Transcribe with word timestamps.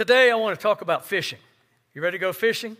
Today, 0.00 0.30
I 0.30 0.34
want 0.36 0.58
to 0.58 0.62
talk 0.62 0.80
about 0.80 1.04
fishing. 1.04 1.40
You 1.92 2.00
ready 2.00 2.16
to 2.16 2.22
go 2.22 2.32
fishing? 2.32 2.78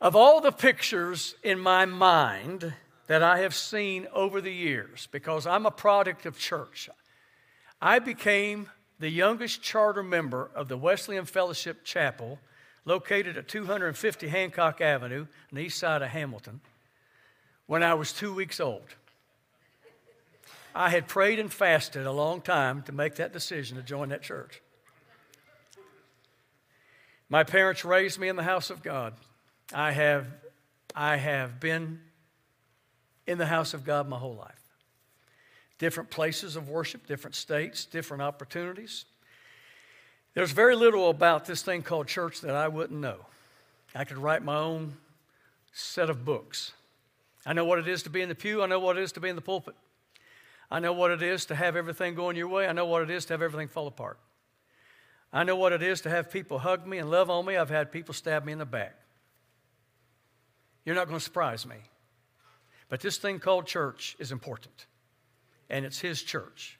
Of 0.00 0.14
all 0.14 0.40
the 0.40 0.52
pictures 0.52 1.34
in 1.42 1.58
my 1.58 1.84
mind 1.84 2.72
that 3.08 3.24
I 3.24 3.38
have 3.38 3.56
seen 3.56 4.06
over 4.12 4.40
the 4.40 4.52
years, 4.52 5.08
because 5.10 5.48
I'm 5.48 5.66
a 5.66 5.72
product 5.72 6.26
of 6.26 6.38
church, 6.38 6.88
I 7.80 7.98
became 7.98 8.68
the 9.00 9.08
youngest 9.08 9.62
charter 9.62 10.04
member 10.04 10.48
of 10.54 10.68
the 10.68 10.78
Wesleyan 10.78 11.24
Fellowship 11.24 11.82
Chapel, 11.82 12.38
located 12.84 13.36
at 13.36 13.48
250 13.48 14.28
Hancock 14.28 14.80
Avenue 14.80 15.22
on 15.22 15.26
the 15.54 15.62
east 15.62 15.80
side 15.80 16.02
of 16.02 16.10
Hamilton, 16.10 16.60
when 17.66 17.82
I 17.82 17.94
was 17.94 18.12
two 18.12 18.32
weeks 18.32 18.60
old. 18.60 18.94
I 20.74 20.90
had 20.90 21.06
prayed 21.06 21.38
and 21.38 21.52
fasted 21.52 22.06
a 22.06 22.12
long 22.12 22.40
time 22.40 22.82
to 22.82 22.92
make 22.92 23.16
that 23.16 23.32
decision 23.32 23.76
to 23.76 23.82
join 23.82 24.08
that 24.10 24.22
church. 24.22 24.62
My 27.28 27.44
parents 27.44 27.84
raised 27.84 28.18
me 28.18 28.28
in 28.28 28.36
the 28.36 28.42
house 28.42 28.70
of 28.70 28.82
God. 28.82 29.14
I 29.72 29.92
have, 29.92 30.26
I 30.94 31.16
have 31.16 31.60
been 31.60 32.00
in 33.26 33.38
the 33.38 33.46
house 33.46 33.74
of 33.74 33.84
God 33.84 34.08
my 34.08 34.18
whole 34.18 34.34
life. 34.34 34.60
Different 35.78 36.10
places 36.10 36.56
of 36.56 36.68
worship, 36.68 37.06
different 37.06 37.34
states, 37.34 37.84
different 37.84 38.22
opportunities. 38.22 39.04
There's 40.34 40.52
very 40.52 40.76
little 40.76 41.10
about 41.10 41.44
this 41.44 41.62
thing 41.62 41.82
called 41.82 42.06
church 42.06 42.40
that 42.42 42.54
I 42.54 42.68
wouldn't 42.68 43.00
know. 43.00 43.26
I 43.94 44.04
could 44.04 44.18
write 44.18 44.42
my 44.42 44.56
own 44.56 44.94
set 45.72 46.08
of 46.08 46.24
books. 46.24 46.72
I 47.44 47.52
know 47.52 47.64
what 47.64 47.78
it 47.78 47.88
is 47.88 48.02
to 48.04 48.10
be 48.10 48.22
in 48.22 48.28
the 48.28 48.34
pew, 48.34 48.62
I 48.62 48.66
know 48.66 48.78
what 48.78 48.96
it 48.96 49.02
is 49.02 49.12
to 49.12 49.20
be 49.20 49.28
in 49.28 49.36
the 49.36 49.42
pulpit. 49.42 49.74
I 50.72 50.78
know 50.78 50.94
what 50.94 51.10
it 51.10 51.22
is 51.22 51.44
to 51.46 51.54
have 51.54 51.76
everything 51.76 52.14
going 52.14 52.34
your 52.34 52.48
way, 52.48 52.66
I 52.66 52.72
know 52.72 52.86
what 52.86 53.02
it 53.02 53.10
is 53.10 53.26
to 53.26 53.34
have 53.34 53.42
everything 53.42 53.68
fall 53.68 53.86
apart. 53.86 54.18
I 55.30 55.44
know 55.44 55.54
what 55.54 55.74
it 55.74 55.82
is 55.82 56.00
to 56.00 56.08
have 56.08 56.30
people 56.30 56.58
hug 56.58 56.86
me 56.86 56.96
and 56.96 57.10
love 57.10 57.28
on 57.28 57.44
me. 57.44 57.58
I've 57.58 57.68
had 57.68 57.92
people 57.92 58.14
stab 58.14 58.46
me 58.46 58.52
in 58.52 58.58
the 58.58 58.64
back. 58.64 58.94
You're 60.86 60.94
not 60.94 61.08
going 61.08 61.18
to 61.18 61.24
surprise 61.24 61.66
me. 61.66 61.76
But 62.88 63.00
this 63.00 63.18
thing 63.18 63.38
called 63.38 63.66
church 63.66 64.16
is 64.18 64.32
important, 64.32 64.86
and 65.68 65.84
it's 65.84 66.00
His 66.00 66.22
church. 66.22 66.78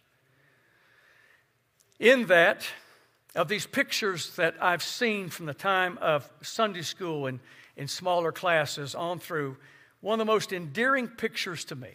In 2.01 2.27
that, 2.29 2.67
of 3.35 3.49
these 3.49 3.67
pictures 3.67 4.35
that 4.37 4.55
I've 4.59 4.83
seen 4.83 5.29
from 5.29 5.45
the 5.45 5.55
time 5.55 5.99
of 6.01 6.31
Sunday 6.41 6.83
school 6.83 7.27
and 7.27 7.41
in 7.77 7.89
smaller 7.89 8.33
classes 8.33 8.95
on 8.95 9.19
through, 9.19 9.59
one 10.01 10.19
of 10.19 10.27
the 10.27 10.33
most 10.33 10.51
endearing 10.51 11.09
pictures 11.09 11.67
to 11.67 11.75
me 11.75 11.91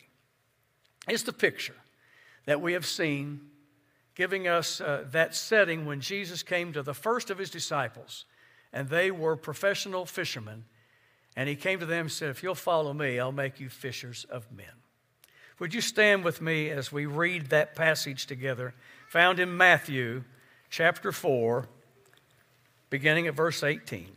is 1.10 1.24
the 1.24 1.34
picture 1.34 1.74
that 2.48 2.62
we 2.62 2.74
have 2.74 2.86
seen 2.86 3.42
giving 4.16 4.48
us 4.48 4.82
uh, 4.82 5.04
that 5.12 5.36
setting 5.36 5.86
when 5.86 6.02
Jesus 6.02 6.42
came 6.42 6.74
to 6.74 6.82
the 6.82 6.94
first 6.94 7.30
of 7.30 7.38
his 7.38 7.52
disciples, 7.52 8.26
and 8.74 8.90
they 8.90 9.12
were 9.12 9.36
professional 9.36 10.08
fishermen. 10.08 10.66
And 11.36 11.48
he 11.48 11.56
came 11.56 11.80
to 11.80 11.86
them 11.86 12.06
and 12.06 12.12
said, 12.12 12.30
If 12.30 12.42
you'll 12.42 12.56
follow 12.56 12.94
me, 12.94 13.20
I'll 13.20 13.32
make 13.32 13.60
you 13.60 13.70
fishers 13.70 14.26
of 14.28 14.52
men. 14.52 14.66
Would 15.60 15.76
you 15.76 15.82
stand 15.82 16.24
with 16.24 16.42
me 16.42 16.72
as 16.72 16.92
we 16.92 17.06
read 17.06 17.48
that 17.48 17.76
passage 17.76 18.26
together, 18.26 18.74
found 19.08 19.40
in 19.40 19.56
Matthew 19.56 20.24
chapter 20.72 21.12
4, 21.12 21.68
beginning 22.90 23.28
at 23.28 23.36
verse 23.36 23.62
18? 23.62 24.17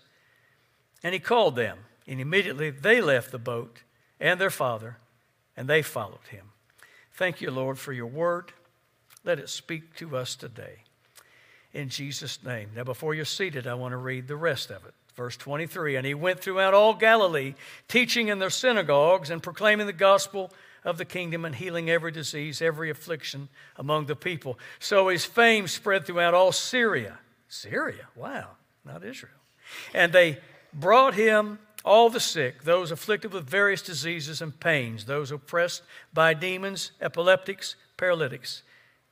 And 1.03 1.13
he 1.13 1.19
called 1.19 1.55
them, 1.55 1.77
and 2.07 2.19
immediately 2.19 2.69
they 2.69 3.01
left 3.01 3.31
the 3.31 3.39
boat 3.39 3.83
and 4.19 4.39
their 4.39 4.49
father, 4.49 4.97
and 5.57 5.67
they 5.67 5.81
followed 5.81 6.27
him. 6.29 6.45
Thank 7.13 7.41
you, 7.41 7.51
Lord, 7.51 7.77
for 7.77 7.93
your 7.93 8.07
word. 8.07 8.51
Let 9.23 9.39
it 9.39 9.49
speak 9.49 9.95
to 9.97 10.17
us 10.17 10.35
today. 10.35 10.83
In 11.73 11.89
Jesus' 11.89 12.43
name. 12.43 12.69
Now, 12.75 12.83
before 12.83 13.13
you're 13.13 13.25
seated, 13.25 13.67
I 13.67 13.75
want 13.75 13.93
to 13.93 13.97
read 13.97 14.27
the 14.27 14.35
rest 14.35 14.71
of 14.71 14.85
it. 14.85 14.93
Verse 15.15 15.37
23 15.37 15.95
And 15.95 16.05
he 16.05 16.13
went 16.13 16.39
throughout 16.39 16.73
all 16.73 16.93
Galilee, 16.93 17.53
teaching 17.87 18.27
in 18.27 18.39
their 18.39 18.49
synagogues 18.49 19.29
and 19.29 19.43
proclaiming 19.43 19.87
the 19.87 19.93
gospel 19.93 20.51
of 20.83 20.97
the 20.97 21.05
kingdom 21.05 21.45
and 21.45 21.55
healing 21.55 21.89
every 21.89 22.11
disease, 22.11 22.61
every 22.61 22.89
affliction 22.89 23.49
among 23.77 24.05
the 24.05 24.15
people. 24.15 24.57
So 24.79 25.09
his 25.09 25.25
fame 25.25 25.67
spread 25.67 26.05
throughout 26.05 26.33
all 26.33 26.51
Syria. 26.51 27.19
Syria? 27.47 28.07
Wow, 28.15 28.47
not 28.83 29.03
Israel. 29.03 29.33
And 29.93 30.11
they 30.11 30.39
brought 30.73 31.13
him 31.13 31.59
all 31.83 32.09
the 32.09 32.19
sick, 32.19 32.63
those 32.63 32.91
afflicted 32.91 33.33
with 33.33 33.49
various 33.49 33.81
diseases 33.81 34.41
and 34.41 34.59
pains, 34.59 35.05
those 35.05 35.31
oppressed 35.31 35.83
by 36.13 36.33
demons, 36.33 36.91
epileptics, 37.01 37.75
paralytics, 37.97 38.63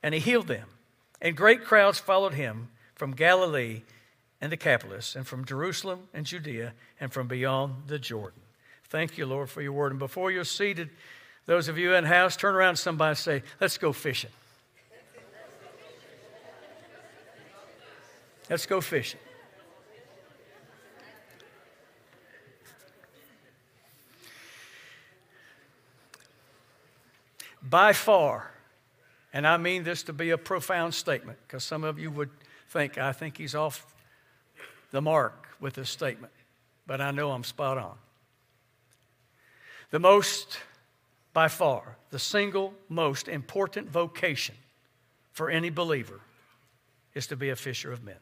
and 0.02 0.14
he 0.14 0.20
healed 0.20 0.46
them. 0.46 0.68
And 1.20 1.36
great 1.36 1.64
crowds 1.64 1.98
followed 1.98 2.34
him 2.34 2.68
from 2.94 3.12
Galilee 3.12 3.82
and 4.40 4.50
the 4.50 4.56
Decapolis, 4.56 5.16
and 5.16 5.26
from 5.26 5.44
Jerusalem 5.44 6.08
and 6.14 6.24
Judea, 6.24 6.72
and 6.98 7.12
from 7.12 7.28
beyond 7.28 7.88
the 7.88 7.98
Jordan. 7.98 8.40
Thank 8.88 9.18
you, 9.18 9.26
Lord, 9.26 9.50
for 9.50 9.60
your 9.60 9.72
word. 9.72 9.92
And 9.92 9.98
before 9.98 10.30
you're 10.30 10.44
seated, 10.44 10.88
those 11.46 11.68
of 11.68 11.76
you 11.76 11.94
in 11.94 12.04
house, 12.04 12.36
turn 12.36 12.54
around 12.54 12.76
to 12.76 12.80
somebody 12.80 13.10
and 13.10 13.18
say, 13.18 13.42
Let's 13.60 13.76
go 13.76 13.92
fishing. 13.92 14.30
Let's 18.48 18.66
go 18.66 18.80
fishing. 18.80 19.20
By 27.70 27.92
far, 27.92 28.50
and 29.32 29.46
I 29.46 29.56
mean 29.56 29.84
this 29.84 30.02
to 30.04 30.12
be 30.12 30.30
a 30.30 30.38
profound 30.38 30.92
statement, 30.92 31.38
because 31.46 31.62
some 31.62 31.84
of 31.84 32.00
you 32.00 32.10
would 32.10 32.30
think, 32.68 32.98
I 32.98 33.12
think 33.12 33.38
he's 33.38 33.54
off 33.54 33.94
the 34.90 35.00
mark 35.00 35.46
with 35.60 35.74
this 35.74 35.88
statement, 35.88 36.32
but 36.84 37.00
I 37.00 37.12
know 37.12 37.30
I'm 37.30 37.44
spot 37.44 37.78
on. 37.78 37.96
The 39.90 40.00
most, 40.00 40.58
by 41.32 41.46
far, 41.46 41.96
the 42.10 42.18
single 42.18 42.74
most 42.88 43.28
important 43.28 43.88
vocation 43.88 44.56
for 45.32 45.48
any 45.48 45.70
believer 45.70 46.20
is 47.14 47.28
to 47.28 47.36
be 47.36 47.50
a 47.50 47.56
fisher 47.56 47.92
of 47.92 48.02
men. 48.02 48.16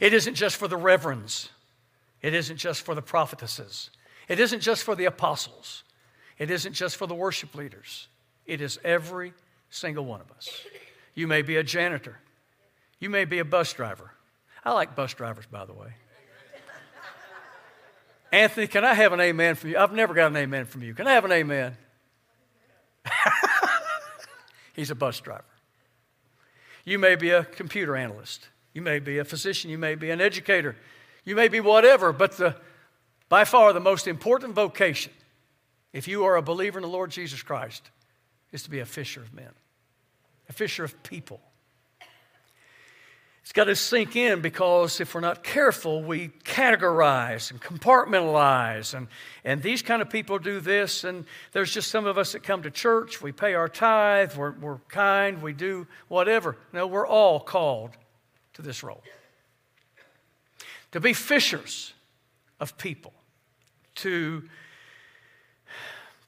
It 0.00 0.12
isn't 0.12 0.34
just 0.34 0.56
for 0.56 0.68
the 0.68 0.76
reverends. 0.76 1.48
It 2.20 2.34
isn't 2.34 2.58
just 2.58 2.82
for 2.82 2.94
the 2.94 3.02
prophetesses. 3.02 3.90
It 4.28 4.40
isn't 4.40 4.60
just 4.60 4.82
for 4.82 4.94
the 4.94 5.04
apostles. 5.04 5.84
It 6.38 6.50
isn't 6.50 6.72
just 6.72 6.96
for 6.96 7.06
the 7.06 7.14
worship 7.14 7.54
leaders. 7.54 8.08
It 8.46 8.60
is 8.60 8.78
every 8.84 9.32
single 9.70 10.04
one 10.04 10.20
of 10.20 10.30
us. 10.32 10.48
You 11.14 11.26
may 11.26 11.42
be 11.42 11.56
a 11.56 11.62
janitor. 11.62 12.18
You 12.98 13.10
may 13.10 13.24
be 13.24 13.38
a 13.38 13.44
bus 13.44 13.72
driver. 13.72 14.12
I 14.64 14.72
like 14.72 14.96
bus 14.96 15.14
drivers, 15.14 15.46
by 15.46 15.64
the 15.64 15.72
way. 15.72 15.94
Anthony, 18.32 18.66
can 18.66 18.84
I 18.84 18.94
have 18.94 19.12
an 19.12 19.20
amen 19.20 19.54
from 19.54 19.70
you? 19.70 19.78
I've 19.78 19.92
never 19.92 20.12
got 20.12 20.30
an 20.30 20.36
amen 20.36 20.66
from 20.66 20.82
you. 20.82 20.94
Can 20.94 21.06
I 21.06 21.12
have 21.12 21.24
an 21.24 21.32
amen? 21.32 21.76
He's 24.74 24.90
a 24.90 24.94
bus 24.94 25.20
driver. 25.20 25.44
You 26.84 26.98
may 26.98 27.16
be 27.16 27.30
a 27.30 27.44
computer 27.44 27.96
analyst. 27.96 28.48
You 28.74 28.82
may 28.82 28.98
be 28.98 29.18
a 29.18 29.24
physician. 29.24 29.70
You 29.70 29.78
may 29.78 29.94
be 29.94 30.10
an 30.10 30.20
educator. 30.20 30.76
You 31.24 31.34
may 31.34 31.48
be 31.48 31.60
whatever, 31.60 32.12
but 32.12 32.36
the, 32.36 32.56
by 33.28 33.44
far 33.44 33.72
the 33.72 33.80
most 33.80 34.06
important 34.06 34.54
vocation, 34.54 35.12
if 35.92 36.06
you 36.06 36.24
are 36.24 36.36
a 36.36 36.42
believer 36.42 36.78
in 36.78 36.82
the 36.82 36.88
Lord 36.88 37.10
Jesus 37.10 37.42
Christ, 37.42 37.90
is 38.52 38.62
to 38.64 38.70
be 38.70 38.80
a 38.80 38.86
fisher 38.86 39.20
of 39.20 39.32
men, 39.34 39.50
a 40.48 40.52
fisher 40.52 40.84
of 40.84 41.02
people. 41.02 41.40
It's 43.46 43.52
got 43.52 43.64
to 43.64 43.76
sink 43.76 44.16
in 44.16 44.40
because 44.40 45.00
if 45.00 45.14
we're 45.14 45.20
not 45.20 45.44
careful, 45.44 46.02
we 46.02 46.30
categorize 46.42 47.52
and 47.52 47.60
compartmentalize. 47.60 48.92
And, 48.92 49.06
and 49.44 49.62
these 49.62 49.82
kind 49.82 50.02
of 50.02 50.10
people 50.10 50.40
do 50.40 50.58
this. 50.58 51.04
And 51.04 51.24
there's 51.52 51.72
just 51.72 51.88
some 51.92 52.06
of 52.06 52.18
us 52.18 52.32
that 52.32 52.42
come 52.42 52.64
to 52.64 52.72
church, 52.72 53.22
we 53.22 53.30
pay 53.30 53.54
our 53.54 53.68
tithe, 53.68 54.34
we're, 54.34 54.50
we're 54.50 54.78
kind, 54.88 55.40
we 55.42 55.52
do 55.52 55.86
whatever. 56.08 56.56
No, 56.72 56.88
we're 56.88 57.06
all 57.06 57.38
called 57.38 57.92
to 58.54 58.62
this 58.62 58.82
role. 58.82 59.04
To 60.90 60.98
be 60.98 61.12
fishers 61.12 61.92
of 62.58 62.76
people, 62.76 63.12
to 63.96 64.48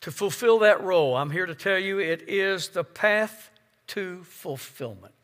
to 0.00 0.10
fulfill 0.12 0.60
that 0.60 0.82
role, 0.82 1.16
I'm 1.16 1.30
here 1.30 1.46
to 1.46 1.54
tell 1.54 1.78
you 1.78 1.98
it 1.98 2.28
is 2.28 2.68
the 2.68 2.84
path 2.84 3.50
to 3.88 4.22
fulfillment. 4.24 5.14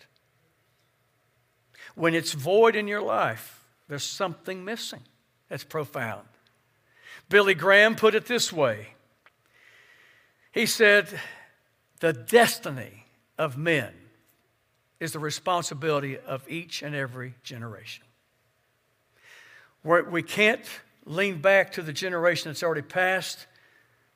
When 1.94 2.14
it's 2.14 2.32
void 2.32 2.74
in 2.74 2.88
your 2.88 3.02
life, 3.02 3.64
there's 3.88 4.04
something 4.04 4.64
missing. 4.64 5.02
That's 5.48 5.64
profound. 5.64 6.26
Billy 7.28 7.54
Graham 7.54 7.94
put 7.94 8.14
it 8.14 8.26
this 8.26 8.52
way 8.52 8.88
He 10.52 10.66
said, 10.66 11.20
The 12.00 12.12
destiny 12.12 13.06
of 13.38 13.56
men 13.56 13.92
is 14.98 15.12
the 15.12 15.18
responsibility 15.18 16.18
of 16.18 16.48
each 16.48 16.82
and 16.82 16.94
every 16.94 17.34
generation. 17.42 18.04
we 19.84 20.22
can't 20.22 20.64
lean 21.04 21.40
back 21.40 21.72
to 21.72 21.82
the 21.82 21.92
generation 21.92 22.50
that's 22.50 22.62
already 22.62 22.82
passed 22.82 23.46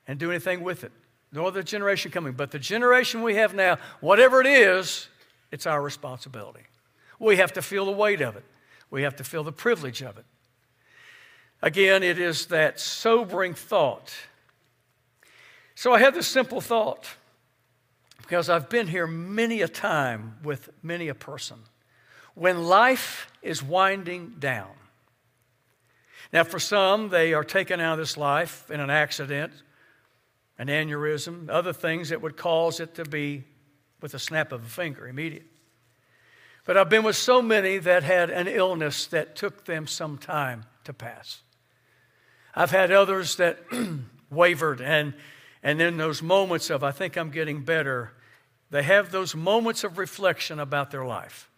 and 0.07 0.19
do 0.19 0.31
anything 0.31 0.63
with 0.63 0.85
it, 0.85 0.93
No 1.31 1.47
other 1.47 1.63
generation 1.63 2.11
coming. 2.11 2.33
But 2.33 2.51
the 2.51 2.59
generation 2.59 3.23
we 3.23 3.35
have 3.35 3.55
now, 3.55 3.77
whatever 4.01 4.41
it 4.41 4.47
is, 4.47 5.09
it's 5.51 5.67
our 5.67 5.83
responsibility. 5.83 6.65
We 7.19 7.37
have 7.37 7.53
to 7.55 7.63
feel 7.63 7.85
the 7.85 7.93
weight 7.93 8.21
of 8.21 8.37
it, 8.37 8.45
we 8.91 9.03
have 9.03 9.17
to 9.17 9.25
feel 9.25 9.45
the 9.45 9.53
privilege 9.53 10.03
of 10.03 10.17
it. 10.17 10.25
Again, 11.61 12.03
it 12.03 12.19
is 12.19 12.47
that 12.47 12.79
sobering 12.79 13.53
thought. 13.53 14.15
So 15.75 15.93
I 15.93 15.99
had 15.99 16.15
this 16.15 16.27
simple 16.27 16.61
thought 16.61 17.09
because 18.23 18.49
I've 18.49 18.69
been 18.69 18.87
here 18.87 19.07
many 19.07 19.63
a 19.63 19.69
time 19.69 20.37
with 20.43 20.71
many 20.83 21.09
a 21.09 21.15
person. 21.15 21.59
When 22.35 22.65
life 22.65 23.31
is 23.43 23.63
winding 23.63 24.37
down, 24.39 24.71
now 26.33 26.45
for 26.45 26.59
some, 26.59 27.09
they 27.09 27.33
are 27.33 27.45
taken 27.45 27.81
out 27.81 27.95
of 27.95 27.99
this 27.99 28.17
life 28.17 28.71
in 28.71 28.81
an 28.81 28.91
accident, 28.91 29.53
an 30.59 30.69
aneurysm, 30.69 31.49
other 31.49 31.73
things 31.73 32.11
that 32.11 32.21
would 32.21 32.37
cause 32.37 32.81
it 32.81 32.95
to 32.97 33.05
be 33.05 33.45
with 34.01 34.15
a 34.15 34.19
snap 34.19 34.53
of 34.53 34.65
a 34.65 34.69
finger, 34.69 35.09
immediate. 35.09 35.47
But 36.65 36.77
I've 36.77 36.91
been 36.91 37.03
with 37.03 37.17
so 37.17 37.41
many 37.41 37.79
that 37.79 38.03
had 38.03 38.29
an 38.29 38.47
illness 38.47 39.07
that 39.07 39.37
took 39.37 39.65
them 39.65 39.87
some 39.87 40.19
time 40.19 40.65
to 40.85 40.93
pass. 40.93 41.41
I've 42.55 42.71
had 42.71 42.93
others 42.93 43.37
that 43.37 43.59
wavered, 44.31 44.81
and, 44.83 45.15
and 45.63 45.81
in 45.81 45.97
those 45.97 46.23
moments 46.23 46.69
of, 46.69 46.85
I 46.85 46.91
think 46.91 47.17
I'm 47.17 47.31
getting 47.31 47.63
better, 47.63 48.13
they 48.71 48.83
have 48.83 49.11
those 49.11 49.35
moments 49.35 49.83
of 49.83 49.97
reflection 49.97 50.61
about 50.61 50.91
their 50.91 51.07
life. 51.07 51.49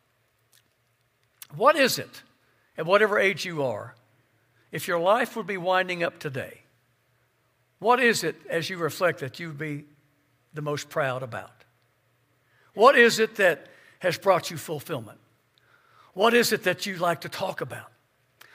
What 1.56 1.74
is 1.74 1.98
it, 1.98 2.22
at 2.78 2.86
whatever 2.86 3.18
age 3.18 3.44
you 3.44 3.64
are, 3.64 3.96
if 4.72 4.88
your 4.88 5.00
life 5.00 5.36
would 5.36 5.46
be 5.46 5.56
winding 5.56 6.02
up 6.02 6.18
today? 6.18 6.60
What 7.78 8.00
is 8.00 8.24
it, 8.24 8.36
as 8.48 8.68
you 8.68 8.76
reflect, 8.76 9.20
that 9.20 9.40
you'd 9.40 9.58
be 9.58 9.84
the 10.52 10.62
most 10.62 10.88
proud 10.90 11.22
about? 11.22 11.64
What 12.74 12.96
is 12.96 13.18
it 13.18 13.36
that 13.36 13.66
has 14.00 14.18
brought 14.18 14.50
you 14.50 14.56
fulfillment? 14.56 15.18
What 16.12 16.34
is 16.34 16.52
it 16.52 16.64
that 16.64 16.86
you 16.86 16.96
like 16.96 17.22
to 17.22 17.28
talk 17.28 17.60
about? 17.60 17.90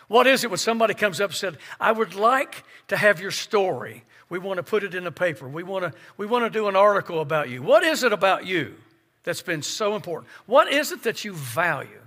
What 0.08 0.28
is 0.28 0.44
it 0.44 0.52
when 0.52 0.58
somebody 0.58 0.94
comes 0.94 1.20
up 1.20 1.32
and 1.32 1.38
said, 1.38 1.58
I 1.80 1.92
would 1.92 2.14
like 2.14 2.64
to 2.90 2.98
have 2.98 3.20
your 3.20 3.32
story? 3.32 4.04
We 4.30 4.40
want 4.40 4.58
to 4.58 4.64
put 4.64 4.84
it 4.84 4.94
in 4.94 5.04
the 5.04 5.12
paper. 5.12 5.48
We 5.48 5.64
want 5.64 5.86
to, 5.86 6.00
we 6.18 6.26
want 6.26 6.46
to 6.46 6.50
do 6.50 6.68
an 6.68 6.76
article 6.76 7.22
about 7.22 7.50
you. 7.50 7.64
What 7.64 7.84
is 7.84 8.04
it 8.04 8.14
about 8.14 8.46
you 8.46 8.76
that's 9.24 9.42
been 9.42 9.64
so 9.64 9.96
important? 9.96 10.32
What 10.46 10.72
is 10.72 10.92
it 10.92 11.04
that 11.04 11.26
you 11.26 11.34
value? 11.34 12.05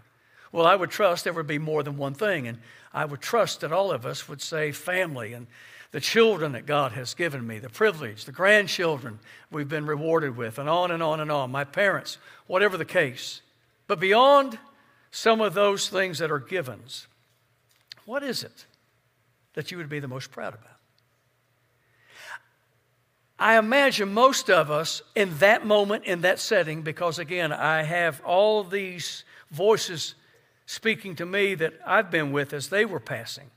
Well, 0.53 0.67
I 0.67 0.75
would 0.75 0.91
trust 0.91 1.25
there 1.25 1.33
would 1.33 1.47
be 1.47 1.59
more 1.59 1.83
than 1.83 1.97
one 1.97 2.15
thing. 2.15 2.49
And 2.49 2.59
I 2.93 3.05
would 3.05 3.21
trust 3.21 3.61
that 3.61 3.73
all 3.73 3.91
of 3.91 4.07
us 4.07 4.29
would 4.29 4.41
say 4.41 4.73
family 4.73 5.33
and 5.33 5.47
the 5.91 6.01
children 6.01 6.53
that 6.53 6.67
God 6.67 6.93
has 6.93 7.15
given 7.15 7.47
me, 7.47 7.59
the 7.59 7.71
privilege, 7.71 8.25
the 8.25 8.33
grandchildren 8.33 9.19
we've 9.51 9.69
been 9.69 9.87
rewarded 9.87 10.37
with, 10.37 10.59
and 10.59 10.69
on 10.69 10.91
and 10.91 11.03
on 11.03 11.21
and 11.21 11.33
on, 11.33 11.51
my 11.51 11.65
parents, 11.65 12.19
whatever 12.47 12.77
the 12.77 12.85
case. 12.85 13.41
But 13.87 13.99
beyond 13.99 14.59
some 15.11 15.41
of 15.41 15.55
those 15.55 15.89
things 15.89 16.19
that 16.19 16.31
are 16.31 16.39
givens, 16.39 17.07
what 18.05 18.23
is 18.23 18.43
it 18.43 18.67
that 19.55 19.71
you 19.71 19.79
would 19.79 19.89
be 19.89 20.01
the 20.01 20.09
most 20.09 20.31
proud 20.31 20.55
about? 20.55 20.79
I 23.39 23.57
imagine 23.57 24.13
most 24.13 24.51
of 24.51 24.71
us 24.71 25.01
in 25.15 25.39
that 25.39 25.65
moment, 25.65 26.05
in 26.05 26.23
that 26.23 26.41
setting, 26.41 26.83
because 26.83 27.19
again, 27.19 27.53
I 27.53 27.83
have 27.83 28.21
all 28.25 28.65
these 28.65 29.25
voices 29.51 30.17
speaking 30.69 31.17
to 31.17 31.25
me 31.25 31.55
that 31.55 31.73
I've 31.87 32.11
been 32.11 32.31
with 32.31 32.53
as 32.53 32.69
they 32.69 32.85
were 32.85 33.01
passing. 33.01 33.51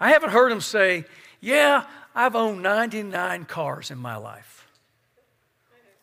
I 0.00 0.10
haven't 0.10 0.30
heard 0.30 0.50
them 0.50 0.60
say, 0.60 1.04
Yeah, 1.40 1.86
I've 2.12 2.34
owned 2.34 2.60
99 2.60 3.44
cars 3.44 3.92
in 3.92 3.98
my 3.98 4.16
life. 4.16 4.66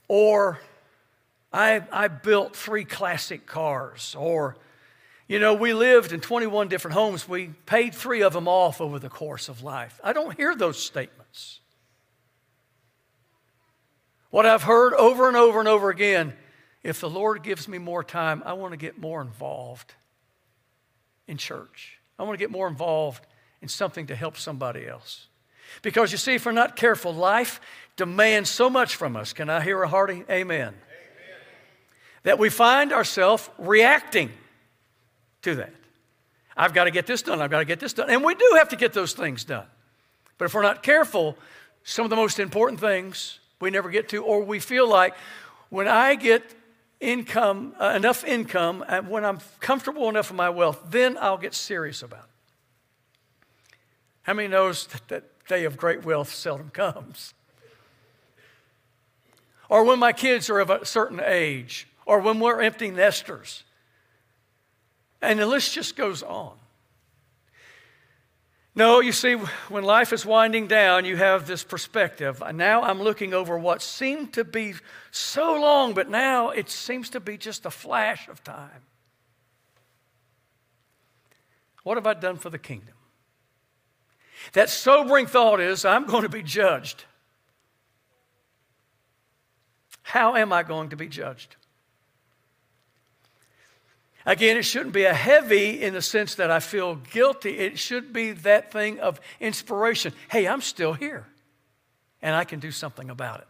Or, 0.07 0.61
I, 1.51 1.83
I 1.91 2.07
built 2.07 2.55
three 2.55 2.85
classic 2.85 3.45
cars. 3.45 4.15
Or, 4.17 4.55
you 5.27 5.37
know, 5.37 5.53
we 5.53 5.73
lived 5.73 6.13
in 6.13 6.21
21 6.21 6.69
different 6.69 6.95
homes. 6.95 7.27
We 7.27 7.47
paid 7.65 7.93
three 7.93 8.21
of 8.21 8.31
them 8.31 8.47
off 8.47 8.79
over 8.79 8.99
the 8.99 9.09
course 9.09 9.49
of 9.49 9.63
life. 9.63 9.99
I 10.01 10.13
don't 10.13 10.37
hear 10.37 10.55
those 10.55 10.81
statements. 10.81 11.59
What 14.29 14.45
I've 14.45 14.63
heard 14.63 14.93
over 14.93 15.27
and 15.27 15.35
over 15.35 15.59
and 15.59 15.67
over 15.67 15.89
again 15.89 16.33
if 16.83 17.01
the 17.01 17.09
Lord 17.09 17.43
gives 17.43 17.67
me 17.67 17.77
more 17.77 18.03
time, 18.03 18.41
I 18.45 18.53
want 18.53 18.71
to 18.71 18.77
get 18.77 18.97
more 18.97 19.21
involved 19.21 19.93
in 21.31 21.37
church. 21.37 21.97
I 22.19 22.23
want 22.23 22.33
to 22.33 22.37
get 22.37 22.51
more 22.51 22.67
involved 22.67 23.25
in 23.61 23.69
something 23.69 24.05
to 24.07 24.15
help 24.15 24.37
somebody 24.37 24.85
else. 24.85 25.27
Because 25.81 26.11
you 26.11 26.17
see, 26.17 26.35
if 26.35 26.45
we're 26.45 26.51
not 26.51 26.75
careful, 26.75 27.13
life 27.13 27.61
demands 27.95 28.49
so 28.49 28.69
much 28.69 28.95
from 28.95 29.15
us. 29.15 29.31
Can 29.31 29.49
I 29.49 29.61
hear 29.61 29.81
a 29.81 29.87
hearty 29.87 30.25
amen? 30.29 30.67
amen. 30.67 30.73
That 32.23 32.37
we 32.37 32.49
find 32.49 32.91
ourselves 32.91 33.49
reacting 33.57 34.29
to 35.43 35.55
that. 35.55 35.73
I've 36.55 36.73
got 36.73 36.83
to 36.83 36.91
get 36.91 37.07
this 37.07 37.21
done. 37.21 37.41
I've 37.41 37.49
got 37.49 37.59
to 37.59 37.65
get 37.65 37.79
this 37.79 37.93
done. 37.93 38.09
And 38.09 38.23
we 38.23 38.35
do 38.35 38.55
have 38.57 38.69
to 38.69 38.75
get 38.75 38.91
those 38.91 39.13
things 39.13 39.45
done. 39.45 39.65
But 40.37 40.45
if 40.45 40.53
we're 40.53 40.61
not 40.63 40.83
careful, 40.83 41.37
some 41.83 42.03
of 42.03 42.09
the 42.09 42.17
most 42.17 42.39
important 42.39 42.81
things 42.81 43.39
we 43.61 43.71
never 43.71 43.89
get 43.89 44.09
to, 44.09 44.23
or 44.23 44.43
we 44.43 44.59
feel 44.59 44.87
like 44.87 45.15
when 45.69 45.87
I 45.87 46.15
get 46.15 46.43
income, 47.01 47.73
uh, 47.81 47.93
enough 47.95 48.23
income, 48.23 48.85
and 48.87 49.09
when 49.09 49.25
I'm 49.25 49.39
comfortable 49.59 50.07
enough 50.07 50.29
in 50.29 50.37
my 50.37 50.49
wealth, 50.49 50.79
then 50.89 51.17
I'll 51.19 51.37
get 51.37 51.53
serious 51.53 52.01
about 52.03 52.19
it. 52.19 52.25
How 54.21 54.33
many 54.33 54.47
knows 54.47 54.87
that 54.87 55.07
that 55.09 55.47
day 55.47 55.65
of 55.65 55.75
great 55.75 56.05
wealth 56.05 56.31
seldom 56.33 56.69
comes? 56.73 57.33
Or 59.67 59.83
when 59.83 59.99
my 59.99 60.13
kids 60.13 60.49
are 60.49 60.59
of 60.59 60.69
a 60.69 60.85
certain 60.85 61.21
age, 61.25 61.87
or 62.05 62.19
when 62.19 62.39
we're 62.39 62.61
empty 62.61 62.91
nesters, 62.91 63.63
and 65.21 65.39
the 65.39 65.45
list 65.45 65.73
just 65.73 65.95
goes 65.95 66.23
on. 66.23 66.60
No, 68.73 69.01
you 69.01 69.11
see, 69.11 69.33
when 69.33 69.83
life 69.83 70.13
is 70.13 70.25
winding 70.25 70.67
down, 70.67 71.03
you 71.03 71.17
have 71.17 71.45
this 71.45 71.63
perspective. 71.63 72.41
Now 72.53 72.83
I'm 72.83 73.01
looking 73.01 73.33
over 73.33 73.57
what 73.57 73.81
seemed 73.81 74.33
to 74.33 74.45
be 74.45 74.75
so 75.11 75.59
long, 75.59 75.93
but 75.93 76.09
now 76.09 76.51
it 76.51 76.69
seems 76.69 77.09
to 77.09 77.19
be 77.19 77.37
just 77.37 77.65
a 77.65 77.71
flash 77.71 78.29
of 78.29 78.43
time. 78.43 78.85
What 81.83 81.97
have 81.97 82.07
I 82.07 82.13
done 82.13 82.37
for 82.37 82.49
the 82.49 82.59
kingdom? 82.59 82.95
That 84.53 84.69
sobering 84.69 85.27
thought 85.27 85.59
is 85.59 85.83
I'm 85.83 86.05
going 86.05 86.23
to 86.23 86.29
be 86.29 86.43
judged. 86.43 87.03
How 90.03 90.35
am 90.35 90.53
I 90.53 90.63
going 90.63 90.89
to 90.89 90.95
be 90.95 91.07
judged? 91.07 91.55
Again, 94.25 94.57
it 94.57 94.63
shouldn't 94.63 94.93
be 94.93 95.05
a 95.05 95.13
heavy 95.13 95.81
in 95.81 95.93
the 95.93 96.01
sense 96.01 96.35
that 96.35 96.51
I 96.51 96.59
feel 96.59 96.95
guilty. 96.95 97.57
It 97.57 97.79
should 97.79 98.13
be 98.13 98.31
that 98.31 98.71
thing 98.71 98.99
of 98.99 99.19
inspiration. 99.39 100.13
Hey, 100.29 100.47
I'm 100.47 100.61
still 100.61 100.93
here, 100.93 101.25
and 102.21 102.35
I 102.35 102.43
can 102.43 102.59
do 102.59 102.71
something 102.71 103.09
about 103.09 103.39
it. 103.39 103.47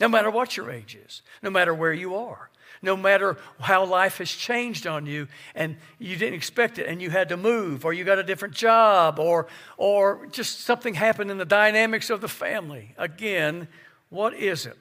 No 0.00 0.08
matter 0.08 0.30
what 0.30 0.56
your 0.56 0.70
age 0.70 0.96
is, 0.96 1.22
no 1.42 1.50
matter 1.50 1.74
where 1.74 1.92
you 1.92 2.16
are, 2.16 2.50
no 2.82 2.96
matter 2.96 3.36
how 3.60 3.84
life 3.84 4.18
has 4.18 4.30
changed 4.30 4.86
on 4.86 5.06
you 5.06 5.28
and 5.54 5.76
you 5.98 6.16
didn't 6.16 6.34
expect 6.34 6.78
it 6.78 6.86
and 6.86 7.00
you 7.00 7.10
had 7.10 7.30
to 7.30 7.36
move 7.36 7.84
or 7.84 7.92
you 7.92 8.04
got 8.04 8.18
a 8.18 8.22
different 8.22 8.54
job 8.54 9.18
or, 9.18 9.46
or 9.76 10.26
just 10.30 10.60
something 10.60 10.94
happened 10.94 11.30
in 11.30 11.38
the 11.38 11.44
dynamics 11.44 12.10
of 12.10 12.20
the 12.20 12.28
family. 12.28 12.94
Again, 12.98 13.68
what 14.10 14.34
is 14.34 14.66
it? 14.66 14.78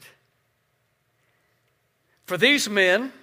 For 2.26 2.38
these 2.38 2.70
men, 2.70 3.14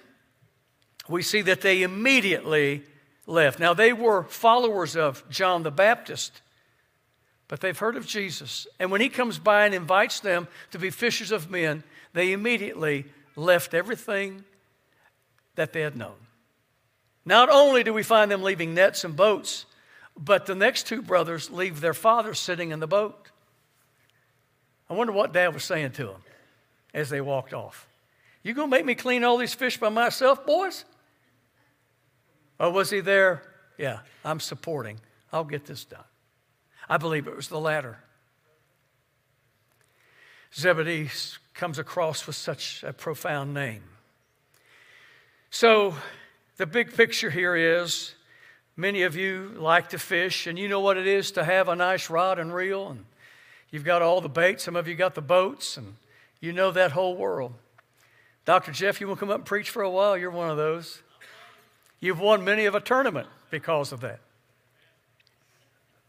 we 1.11 1.21
see 1.21 1.41
that 1.43 1.61
they 1.61 1.83
immediately 1.83 2.83
left. 3.27 3.59
Now, 3.59 3.73
they 3.73 3.93
were 3.93 4.23
followers 4.23 4.95
of 4.95 5.27
John 5.29 5.63
the 5.63 5.71
Baptist, 5.71 6.41
but 7.47 7.59
they've 7.59 7.77
heard 7.77 7.97
of 7.97 8.07
Jesus. 8.07 8.67
And 8.79 8.91
when 8.91 9.01
he 9.01 9.09
comes 9.09 9.37
by 9.37 9.65
and 9.65 9.75
invites 9.75 10.19
them 10.19 10.47
to 10.71 10.79
be 10.79 10.89
fishers 10.89 11.31
of 11.31 11.51
men, 11.51 11.83
they 12.13 12.31
immediately 12.31 13.05
left 13.35 13.73
everything 13.73 14.43
that 15.55 15.73
they 15.73 15.81
had 15.81 15.95
known. 15.95 16.15
Not 17.25 17.49
only 17.49 17.83
do 17.83 17.93
we 17.93 18.03
find 18.03 18.31
them 18.31 18.41
leaving 18.41 18.73
nets 18.73 19.03
and 19.03 19.15
boats, 19.15 19.65
but 20.17 20.45
the 20.45 20.55
next 20.55 20.87
two 20.87 21.01
brothers 21.01 21.51
leave 21.51 21.81
their 21.81 21.93
father 21.93 22.33
sitting 22.33 22.71
in 22.71 22.79
the 22.79 22.87
boat. 22.87 23.29
I 24.89 24.93
wonder 24.93 25.13
what 25.13 25.33
dad 25.33 25.53
was 25.53 25.63
saying 25.63 25.91
to 25.93 26.05
them 26.05 26.23
as 26.93 27.09
they 27.09 27.21
walked 27.21 27.53
off. 27.53 27.87
You 28.43 28.53
gonna 28.53 28.67
make 28.67 28.85
me 28.85 28.95
clean 28.95 29.23
all 29.23 29.37
these 29.37 29.53
fish 29.53 29.77
by 29.77 29.89
myself, 29.89 30.45
boys? 30.45 30.83
Or 32.61 32.69
was 32.69 32.91
he 32.91 32.99
there? 32.99 33.41
Yeah, 33.79 34.01
I'm 34.23 34.39
supporting. 34.39 34.99
I'll 35.33 35.43
get 35.43 35.65
this 35.65 35.83
done. 35.83 36.03
I 36.87 36.97
believe 36.97 37.27
it 37.27 37.35
was 37.35 37.47
the 37.47 37.59
latter. 37.59 37.97
Zebedee 40.53 41.09
comes 41.55 41.79
across 41.79 42.27
with 42.27 42.35
such 42.35 42.83
a 42.83 42.93
profound 42.93 43.55
name. 43.55 43.81
So, 45.49 45.95
the 46.57 46.67
big 46.67 46.93
picture 46.93 47.31
here 47.31 47.55
is 47.55 48.13
many 48.77 49.01
of 49.03 49.15
you 49.15 49.53
like 49.57 49.89
to 49.89 49.97
fish, 49.97 50.45
and 50.45 50.59
you 50.59 50.67
know 50.67 50.81
what 50.81 50.97
it 50.97 51.07
is 51.07 51.31
to 51.31 51.43
have 51.43 51.67
a 51.67 51.75
nice 51.75 52.11
rod 52.11 52.37
and 52.37 52.53
reel, 52.53 52.89
and 52.89 53.05
you've 53.71 53.85
got 53.85 54.03
all 54.03 54.21
the 54.21 54.29
bait. 54.29 54.61
Some 54.61 54.75
of 54.75 54.87
you 54.87 54.93
got 54.93 55.15
the 55.15 55.21
boats, 55.21 55.77
and 55.77 55.95
you 56.39 56.53
know 56.53 56.69
that 56.71 56.91
whole 56.91 57.17
world. 57.17 57.53
Dr. 58.45 58.71
Jeff, 58.71 59.01
you 59.01 59.07
want 59.07 59.19
to 59.19 59.25
come 59.25 59.31
up 59.31 59.37
and 59.37 59.45
preach 59.45 59.71
for 59.71 59.81
a 59.81 59.89
while? 59.89 60.15
You're 60.15 60.29
one 60.29 60.51
of 60.51 60.57
those. 60.57 61.01
You've 62.01 62.19
won 62.19 62.43
many 62.43 62.65
of 62.65 62.75
a 62.75 62.81
tournament 62.81 63.29
because 63.49 63.93
of 63.93 64.01
that 64.01 64.19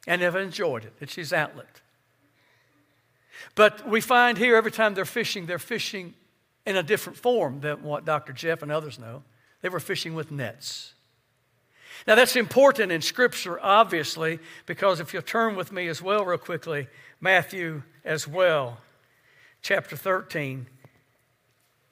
and 0.07 0.21
have 0.23 0.35
enjoyed 0.35 0.85
it. 0.85 0.93
It's 1.01 1.15
his 1.15 1.33
outlet. 1.33 1.81
But 3.55 3.87
we 3.87 4.01
find 4.01 4.39
here 4.39 4.57
every 4.57 4.73
time 4.73 4.95
they're 4.95 5.05
fishing, 5.05 5.47
they're 5.47 5.59
fishing 5.59 6.15
in 6.67 6.77
a 6.77 6.83
different 6.83 7.19
form 7.19 7.61
than 7.61 7.83
what 7.83 8.05
Dr. 8.05 8.33
Jeff 8.33 8.63
and 8.63 8.73
others 8.73 8.99
know. 8.99 9.23
They 9.61 9.69
were 9.69 9.81
fishing 9.81 10.15
with 10.15 10.31
nets. 10.31 10.95
Now, 12.07 12.15
that's 12.17 12.35
important 12.35 12.91
in 12.91 13.01
Scripture, 13.01 13.61
obviously, 13.61 14.41
because 14.67 14.99
if 14.99 15.13
you'll 15.13 15.23
turn 15.23 15.55
with 15.55 15.71
me 15.71 15.87
as 15.87 16.03
well, 16.03 16.25
real 16.25 16.39
quickly, 16.39 16.89
Matthew 17.21 17.83
as 18.05 18.27
well, 18.27 18.79
chapter 19.61 19.95
13 19.95 20.67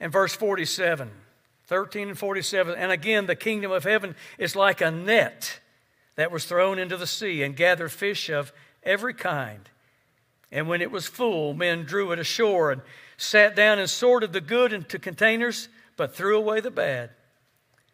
and 0.01 0.11
verse 0.11 0.33
47. 0.33 1.09
13 1.71 2.09
and 2.09 2.19
47. 2.19 2.75
And 2.75 2.91
again, 2.91 3.27
the 3.27 3.35
kingdom 3.35 3.71
of 3.71 3.85
heaven 3.85 4.13
is 4.37 4.57
like 4.57 4.81
a 4.81 4.91
net 4.91 5.61
that 6.17 6.29
was 6.29 6.43
thrown 6.43 6.77
into 6.77 6.97
the 6.97 7.07
sea 7.07 7.43
and 7.43 7.55
gathered 7.55 7.93
fish 7.93 8.29
of 8.29 8.51
every 8.83 9.13
kind. 9.13 9.69
And 10.51 10.67
when 10.67 10.81
it 10.81 10.91
was 10.91 11.07
full, 11.07 11.53
men 11.53 11.85
drew 11.85 12.11
it 12.11 12.19
ashore 12.19 12.73
and 12.73 12.81
sat 13.15 13.55
down 13.55 13.79
and 13.79 13.89
sorted 13.89 14.33
the 14.33 14.41
good 14.41 14.73
into 14.73 14.99
containers, 14.99 15.69
but 15.95 16.13
threw 16.13 16.37
away 16.37 16.59
the 16.59 16.71
bad. 16.71 17.11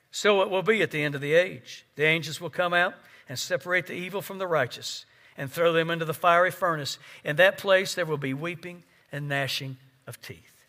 So 0.10 0.42
it 0.42 0.50
will 0.50 0.64
be 0.64 0.82
at 0.82 0.90
the 0.90 1.04
end 1.04 1.14
of 1.14 1.22
the 1.22 1.36
age. 1.36 1.86
The 1.98 2.06
angels 2.06 2.42
will 2.42 2.50
come 2.50 2.74
out 2.74 2.96
and 3.30 3.38
separate 3.38 3.86
the 3.86 3.94
evil 3.94 4.24
from 4.24 4.40
the 4.40 4.48
righteous 4.48 5.06
and 5.38 5.52
throw 5.52 5.72
them 5.72 5.92
into 5.92 6.06
the 6.06 6.16
fiery 6.16 6.50
furnace. 6.50 6.98
In 7.24 7.36
that 7.36 7.60
place 7.60 7.94
there 7.94 8.08
will 8.08 8.18
be 8.18 8.34
weeping 8.34 8.86
and 9.12 9.30
gnashing 9.30 9.78
of 10.08 10.20
teeth. 10.20 10.66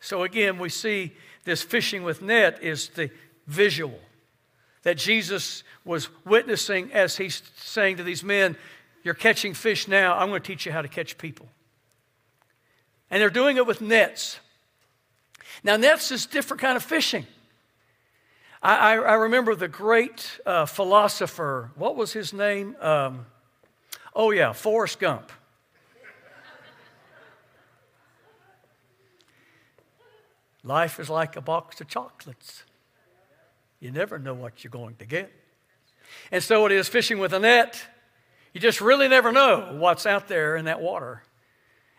So 0.00 0.24
again, 0.24 0.58
we 0.58 0.68
see 0.68 1.12
this 1.46 1.62
fishing 1.62 2.02
with 2.02 2.20
net 2.20 2.62
is 2.62 2.90
the 2.90 3.10
visual 3.46 3.98
that 4.82 4.98
Jesus 4.98 5.64
was 5.84 6.08
witnessing 6.24 6.92
as 6.92 7.16
he's 7.16 7.42
saying 7.56 7.96
to 7.96 8.02
these 8.02 8.22
men, 8.22 8.56
You're 9.02 9.14
catching 9.14 9.54
fish 9.54 9.88
now. 9.88 10.18
I'm 10.18 10.28
going 10.28 10.42
to 10.42 10.46
teach 10.46 10.66
you 10.66 10.72
how 10.72 10.82
to 10.82 10.88
catch 10.88 11.16
people. 11.16 11.48
And 13.10 13.20
they're 13.20 13.30
doing 13.30 13.56
it 13.56 13.66
with 13.66 13.80
nets. 13.80 14.40
Now, 15.64 15.76
nets 15.76 16.12
is 16.12 16.26
different 16.26 16.60
kind 16.60 16.76
of 16.76 16.82
fishing. 16.82 17.26
I, 18.62 18.94
I, 18.94 18.96
I 18.96 19.14
remember 19.14 19.54
the 19.54 19.68
great 19.68 20.40
uh, 20.44 20.66
philosopher, 20.66 21.70
what 21.76 21.96
was 21.96 22.12
his 22.12 22.32
name? 22.32 22.76
Um, 22.80 23.26
oh, 24.14 24.32
yeah, 24.32 24.52
Forrest 24.52 24.98
Gump. 24.98 25.30
Life 30.66 30.98
is 30.98 31.08
like 31.08 31.36
a 31.36 31.40
box 31.40 31.80
of 31.80 31.86
chocolates. 31.86 32.64
You 33.78 33.92
never 33.92 34.18
know 34.18 34.34
what 34.34 34.64
you're 34.64 34.70
going 34.72 34.96
to 34.96 35.06
get. 35.06 35.32
And 36.32 36.42
so 36.42 36.66
it 36.66 36.72
is 36.72 36.88
fishing 36.88 37.18
with 37.18 37.32
a 37.32 37.38
net. 37.38 37.80
You 38.52 38.60
just 38.60 38.80
really 38.80 39.06
never 39.06 39.30
know 39.30 39.76
what's 39.78 40.06
out 40.06 40.26
there 40.26 40.56
in 40.56 40.64
that 40.64 40.80
water 40.80 41.22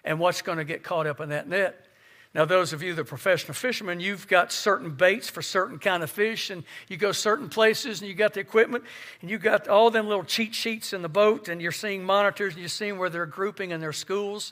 and 0.04 0.20
what's 0.20 0.42
going 0.42 0.58
to 0.58 0.66
get 0.66 0.84
caught 0.84 1.08
up 1.08 1.22
in 1.22 1.30
that 1.30 1.48
net. 1.48 1.86
Now, 2.34 2.44
those 2.44 2.74
of 2.74 2.84
you 2.84 2.94
that 2.94 3.02
are 3.02 3.06
professional 3.06 3.54
fishermen, 3.54 4.02
you've 4.02 4.28
got 4.28 4.52
certain 4.52 4.92
baits 4.92 5.30
for 5.30 5.42
certain 5.42 5.80
kind 5.80 6.04
of 6.04 6.12
fish, 6.12 6.50
and 6.50 6.66
you 6.90 6.98
go 6.98 7.14
certain 7.14 7.48
places, 7.48 8.02
and 8.02 8.10
you 8.10 8.16
got 8.16 8.34
the 8.34 8.42
equipment, 8.42 8.84
and 9.22 9.30
you 9.30 9.38
got 9.38 9.70
all 9.70 9.90
them 9.90 10.08
little 10.08 10.26
cheat 10.26 10.54
sheets 10.54 10.92
in 10.92 11.02
the 11.02 11.10
boat, 11.10 11.48
and 11.48 11.62
you're 11.62 11.72
seeing 11.72 12.04
monitors, 12.04 12.54
and 12.54 12.60
you're 12.60 12.70
seeing 12.70 12.98
where 13.00 13.10
they're 13.10 13.26
grouping 13.26 13.72
in 13.72 13.80
their 13.80 13.94
schools. 13.94 14.52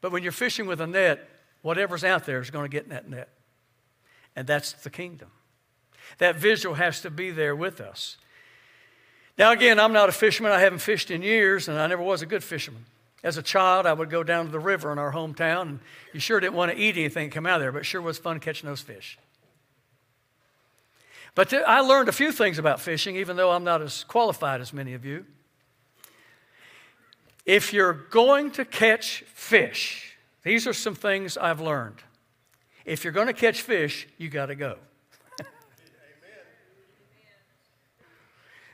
But 0.00 0.12
when 0.12 0.22
you're 0.22 0.32
fishing 0.32 0.66
with 0.66 0.80
a 0.80 0.86
net, 0.86 1.28
whatever's 1.62 2.04
out 2.04 2.26
there 2.26 2.40
is 2.40 2.50
going 2.50 2.64
to 2.64 2.68
get 2.68 2.84
in 2.84 2.90
that 2.90 3.08
net. 3.08 3.28
And 4.36 4.46
that's 4.46 4.72
the 4.72 4.90
kingdom. 4.90 5.30
That 6.18 6.36
visual 6.36 6.74
has 6.74 7.00
to 7.02 7.10
be 7.10 7.30
there 7.30 7.54
with 7.54 7.80
us. 7.80 8.16
Now, 9.38 9.52
again, 9.52 9.80
I'm 9.80 9.92
not 9.92 10.08
a 10.08 10.12
fisherman. 10.12 10.52
I 10.52 10.60
haven't 10.60 10.80
fished 10.80 11.10
in 11.10 11.22
years, 11.22 11.68
and 11.68 11.78
I 11.78 11.86
never 11.86 12.02
was 12.02 12.22
a 12.22 12.26
good 12.26 12.44
fisherman. 12.44 12.84
As 13.22 13.36
a 13.36 13.42
child, 13.42 13.86
I 13.86 13.92
would 13.92 14.10
go 14.10 14.22
down 14.22 14.46
to 14.46 14.52
the 14.52 14.58
river 14.58 14.92
in 14.92 14.98
our 14.98 15.12
hometown, 15.12 15.62
and 15.62 15.80
you 16.12 16.20
sure 16.20 16.40
didn't 16.40 16.54
want 16.54 16.72
to 16.72 16.78
eat 16.78 16.96
anything 16.96 17.30
come 17.30 17.46
out 17.46 17.56
of 17.56 17.60
there, 17.60 17.72
but 17.72 17.86
sure 17.86 18.00
was 18.00 18.18
fun 18.18 18.40
catching 18.40 18.68
those 18.68 18.80
fish. 18.80 19.18
But 21.34 21.50
th- 21.50 21.62
I 21.66 21.80
learned 21.80 22.08
a 22.08 22.12
few 22.12 22.32
things 22.32 22.58
about 22.58 22.80
fishing, 22.80 23.16
even 23.16 23.36
though 23.36 23.50
I'm 23.50 23.64
not 23.64 23.82
as 23.82 24.04
qualified 24.04 24.60
as 24.60 24.72
many 24.72 24.94
of 24.94 25.04
you. 25.04 25.26
If 27.46 27.72
you're 27.72 27.92
going 27.92 28.50
to 28.52 28.64
catch 28.64 29.22
fish, 29.34 30.09
these 30.42 30.66
are 30.66 30.72
some 30.72 30.94
things 30.94 31.36
I've 31.36 31.60
learned. 31.60 32.02
If 32.84 33.04
you're 33.04 33.12
going 33.12 33.26
to 33.26 33.32
catch 33.32 33.62
fish, 33.62 34.08
you 34.18 34.28
got 34.28 34.46
to 34.46 34.54
go. 34.54 34.78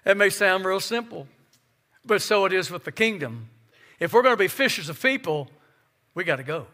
that 0.04 0.16
may 0.16 0.30
sound 0.30 0.64
real 0.64 0.80
simple, 0.80 1.26
but 2.04 2.22
so 2.22 2.44
it 2.44 2.52
is 2.52 2.70
with 2.70 2.84
the 2.84 2.92
kingdom. 2.92 3.48
If 3.98 4.12
we're 4.12 4.22
going 4.22 4.34
to 4.34 4.38
be 4.38 4.48
fishers 4.48 4.88
of 4.88 5.00
people, 5.00 5.50
we 6.14 6.24
got 6.24 6.36
to 6.36 6.44
go. 6.44 6.66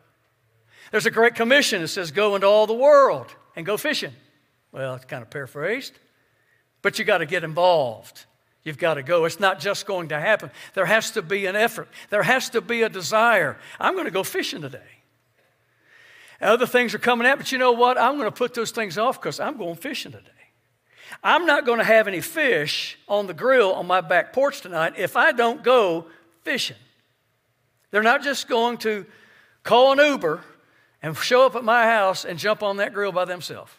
There's 0.90 1.06
a 1.06 1.10
great 1.10 1.34
commission 1.34 1.80
that 1.80 1.88
says, 1.88 2.10
Go 2.10 2.34
into 2.34 2.46
all 2.46 2.66
the 2.66 2.74
world 2.74 3.34
and 3.56 3.64
go 3.64 3.76
fishing. 3.76 4.12
Well, 4.72 4.94
it's 4.94 5.04
kind 5.04 5.22
of 5.22 5.30
paraphrased, 5.30 5.98
but 6.80 6.98
you 6.98 7.04
got 7.04 7.18
to 7.18 7.26
get 7.26 7.44
involved. 7.44 8.26
You've 8.64 8.78
got 8.78 8.94
to 8.94 9.02
go. 9.02 9.24
It's 9.24 9.40
not 9.40 9.58
just 9.58 9.86
going 9.86 10.08
to 10.08 10.20
happen. 10.20 10.50
There 10.74 10.86
has 10.86 11.10
to 11.12 11.22
be 11.22 11.46
an 11.46 11.56
effort, 11.56 11.88
there 12.10 12.22
has 12.22 12.50
to 12.50 12.60
be 12.60 12.82
a 12.82 12.88
desire. 12.88 13.58
I'm 13.80 13.94
going 13.94 14.06
to 14.06 14.12
go 14.12 14.22
fishing 14.22 14.62
today. 14.62 14.80
Other 16.40 16.66
things 16.66 16.92
are 16.92 16.98
coming 16.98 17.26
out, 17.26 17.38
but 17.38 17.52
you 17.52 17.58
know 17.58 17.72
what? 17.72 17.96
I'm 17.96 18.16
going 18.16 18.26
to 18.26 18.36
put 18.36 18.52
those 18.52 18.72
things 18.72 18.98
off 18.98 19.20
because 19.20 19.38
I'm 19.38 19.56
going 19.56 19.76
fishing 19.76 20.10
today. 20.10 20.28
I'm 21.22 21.46
not 21.46 21.64
going 21.64 21.78
to 21.78 21.84
have 21.84 22.08
any 22.08 22.20
fish 22.20 22.98
on 23.08 23.26
the 23.26 23.34
grill 23.34 23.72
on 23.74 23.86
my 23.86 24.00
back 24.00 24.32
porch 24.32 24.60
tonight 24.60 24.94
if 24.96 25.16
I 25.16 25.30
don't 25.30 25.62
go 25.62 26.06
fishing. 26.42 26.76
They're 27.92 28.02
not 28.02 28.22
just 28.22 28.48
going 28.48 28.78
to 28.78 29.06
call 29.62 29.92
an 29.92 29.98
Uber 29.98 30.42
and 31.02 31.16
show 31.16 31.46
up 31.46 31.54
at 31.54 31.62
my 31.62 31.84
house 31.84 32.24
and 32.24 32.38
jump 32.38 32.62
on 32.62 32.78
that 32.78 32.92
grill 32.92 33.12
by 33.12 33.24
themselves. 33.24 33.72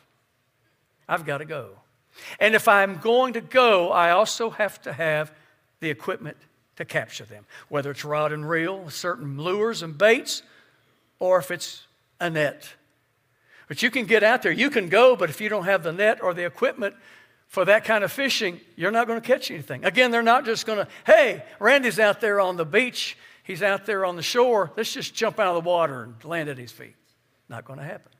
I've 1.08 1.26
got 1.26 1.40
to 1.40 1.46
go. 1.46 1.72
And 2.40 2.56
if 2.56 2.68
I'm 2.68 2.98
going 2.98 3.34
to 3.34 3.42
go, 3.42 3.92
I 3.92 4.12
also 4.12 4.50
have 4.52 4.82
to 4.84 4.94
have 4.94 5.32
the 5.80 5.90
equipment 5.90 6.38
to 6.76 6.86
capture 6.86 7.26
them, 7.26 7.46
whether 7.70 7.92
it's 7.92 8.06
rod 8.06 8.32
and 8.32 8.48
reel, 8.48 8.90
certain 8.90 9.38
lures 9.38 9.84
and 9.84 9.98
baits, 9.98 10.44
or 11.20 11.40
if 11.40 11.52
it's 11.52 11.86
a 12.20 12.30
net. 12.30 12.74
But 13.68 13.82
you 13.82 13.92
can 13.92 14.06
get 14.06 14.24
out 14.24 14.42
there, 14.42 14.52
you 14.52 14.70
can 14.70 14.90
go, 14.90 15.16
but 15.16 15.30
if 15.30 15.42
you 15.42 15.50
don't 15.50 15.66
have 15.66 15.84
the 15.84 15.92
net 15.92 16.22
or 16.22 16.34
the 16.34 16.46
equipment 16.46 16.96
for 17.48 17.66
that 17.66 17.86
kind 17.86 18.04
of 18.04 18.12
fishing, 18.12 18.60
you're 18.76 18.92
not 18.92 19.08
going 19.08 19.22
to 19.22 19.28
catch 19.28 19.52
anything. 19.52 19.86
Again, 19.86 20.12
they're 20.12 20.24
not 20.24 20.46
just 20.46 20.66
going 20.66 20.80
to, 20.80 20.88
hey, 21.06 21.44
Randy's 21.60 22.00
out 22.00 22.22
there 22.22 22.40
on 22.40 22.58
the 22.58 22.66
beach 22.66 23.18
He's 23.44 23.62
out 23.62 23.86
there 23.86 24.06
on 24.06 24.16
the 24.16 24.24
shore. 24.24 24.72
Let's 24.78 24.94
just 24.94 25.14
jump 25.14 25.38
out 25.38 25.56
of 25.56 25.64
the 25.64 25.70
water 25.70 26.04
and 26.04 26.24
land 26.24 26.50
at 26.50 26.58
his 26.58 26.72
feet. 26.72 26.96
Not 27.50 27.66
going 27.66 27.80
to 27.80 27.86
happen. 27.86 28.12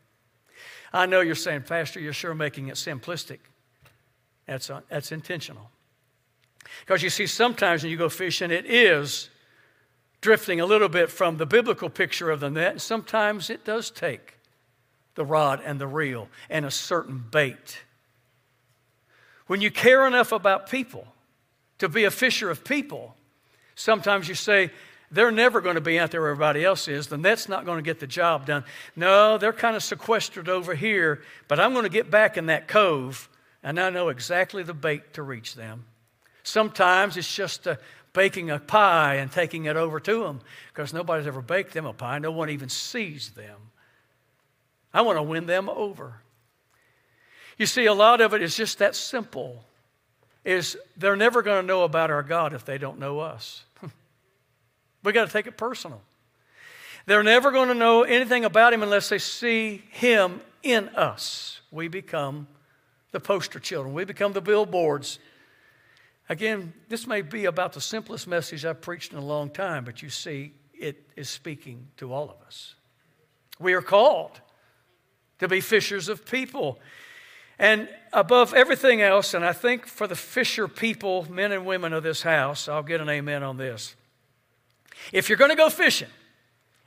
I 0.92 1.06
know 1.06 1.22
you're 1.22 1.34
saying, 1.34 1.64
Pastor, 1.64 2.00
you're 2.00 2.14
sure 2.14 2.36
making 2.36 2.68
it 2.68 2.76
simplistic. 2.76 3.40
That's, 4.46 4.70
uh, 4.70 4.82
that's 4.90 5.12
intentional. 5.12 5.70
Because 6.82 7.04
you 7.04 7.10
see, 7.10 7.28
sometimes 7.28 7.84
when 7.84 7.92
you 7.92 7.98
go 7.98 8.10
fishing, 8.10 8.52
it 8.52 8.66
is 8.66 9.30
drifting 10.22 10.62
a 10.62 10.66
little 10.66 10.90
bit 10.90 11.10
from 11.10 11.38
the 11.38 11.46
biblical 11.46 11.90
picture 11.90 12.32
of 12.32 12.40
the 12.40 12.50
net, 12.50 12.72
and 12.72 12.82
sometimes 12.82 13.50
it 13.50 13.66
does 13.66 13.92
take 13.92 14.38
the 15.16 15.26
rod 15.26 15.62
and 15.64 15.80
the 15.80 15.88
reel 15.88 16.30
and 16.50 16.66
a 16.66 16.72
certain 16.72 17.24
bait. 17.32 17.82
When 19.48 19.62
you 19.62 19.70
care 19.70 20.08
enough 20.08 20.32
about 20.32 20.70
people 20.70 21.08
to 21.80 21.90
be 21.90 22.06
a 22.06 22.12
fisher 22.12 22.50
of 22.50 22.64
people, 22.64 23.16
sometimes 23.76 24.28
you 24.28 24.36
say, 24.36 24.72
they're 25.12 25.32
never 25.32 25.62
going 25.62 25.76
to 25.76 25.82
be 25.82 26.00
out 26.00 26.10
there 26.10 26.22
where 26.22 26.32
everybody 26.32 26.66
else 26.66 26.88
is, 26.88 27.08
then 27.08 27.22
that's 27.22 27.48
not 27.48 27.66
going 27.66 27.78
to 27.78 27.84
get 27.84 28.00
the 28.00 28.08
job 28.08 28.48
done. 28.48 28.64
No, 28.96 29.38
they're 29.38 29.54
kind 29.54 29.76
of 29.76 29.84
sequestered 29.84 30.50
over 30.50 30.74
here, 30.74 31.22
but 31.48 31.60
I'm 31.60 31.74
going 31.74 31.84
to 31.84 31.90
get 31.90 32.10
back 32.10 32.36
in 32.36 32.48
that 32.48 32.68
cove, 32.68 33.30
and 33.64 33.80
I 33.80 33.90
know 33.90 34.10
exactly 34.10 34.64
the 34.64 34.74
bait 34.74 35.14
to 35.14 35.24
reach 35.24 35.56
them. 35.56 35.86
Sometimes 36.44 37.16
it's 37.16 37.34
just 37.34 37.64
to 37.64 37.80
baking 38.12 38.52
a 38.52 38.60
pie 38.60 39.16
and 39.16 39.32
taking 39.32 39.66
it 39.66 39.76
over 39.76 40.00
to 40.00 40.24
them 40.24 40.42
because 40.74 40.94
nobody's 40.94 41.28
ever 41.28 41.42
baked 41.42 41.74
them 41.74 41.86
a 41.86 41.94
pie. 41.94 42.20
No 42.20 42.32
one 42.32 42.50
even 42.50 42.70
sees 42.70 43.32
them. 43.32 43.58
I 44.94 45.02
want 45.02 45.18
to 45.18 45.24
win 45.24 45.46
them 45.46 45.70
over. 45.70 46.16
You 47.58 47.66
see, 47.66 47.86
a 47.86 47.94
lot 47.94 48.22
of 48.22 48.34
it 48.34 48.42
is 48.42 48.56
just 48.56 48.80
that 48.80 48.96
simple. 48.96 49.64
Is 50.44 50.78
they're 50.98 51.16
never 51.16 51.42
going 51.42 51.62
to 51.62 51.68
know 51.68 51.84
about 51.84 52.12
our 52.12 52.22
God 52.22 52.54
if 52.54 52.66
they 52.66 52.78
don't 52.78 53.00
know 53.00 53.20
us. 53.20 53.64
we 55.04 55.14
got 55.14 55.26
to 55.26 55.32
take 55.32 55.48
it 55.48 55.56
personal. 55.56 56.02
They're 57.06 57.24
never 57.24 57.52
going 57.52 57.70
to 57.70 57.74
know 57.74 58.04
anything 58.04 58.44
about 58.44 58.74
him 58.74 58.84
unless 58.84 59.10
they 59.10 59.20
see 59.20 59.84
him 59.92 60.42
in 60.62 60.90
us. 60.90 61.62
We 61.72 61.88
become 61.88 62.48
the 63.14 63.20
poster 63.22 63.60
children. 63.60 63.94
We 63.94 64.04
become 64.04 64.34
the 64.34 64.42
billboards. 64.42 65.20
Again, 66.28 66.74
this 66.90 67.08
may 67.08 67.22
be 67.22 67.46
about 67.46 67.72
the 67.74 67.80
simplest 67.80 68.28
message 68.28 68.66
I've 68.66 68.82
preached 68.82 69.14
in 69.14 69.20
a 69.20 69.26
long 69.26 69.50
time, 69.50 69.86
but 69.86 70.02
you 70.02 70.10
see, 70.10 70.54
it 70.74 71.08
is 71.16 71.30
speaking 71.30 71.88
to 71.98 72.12
all 72.12 72.30
of 72.30 72.46
us. 72.46 72.76
We 73.60 73.74
are 73.74 73.82
called 73.82 74.42
to 75.40 75.48
be 75.48 75.62
fishers 75.62 76.10
of 76.10 76.26
people. 76.26 76.80
And 77.60 77.88
above 78.12 78.54
everything 78.56 79.02
else, 79.02 79.36
and 79.36 79.46
I 79.46 79.54
think 79.54 79.86
for 79.86 80.08
the 80.08 80.16
fisher 80.16 80.68
people, 80.68 81.32
men 81.32 81.52
and 81.52 81.66
women 81.66 81.94
of 81.94 82.02
this 82.02 82.24
house, 82.24 82.68
I'll 82.68 82.84
get 82.84 83.00
an 83.00 83.10
amen 83.10 83.44
on 83.44 83.58
this. 83.58 83.96
If 85.12 85.30
you're 85.30 85.38
going 85.38 85.52
to 85.52 85.56
go 85.56 85.70
fishing, 85.70 86.10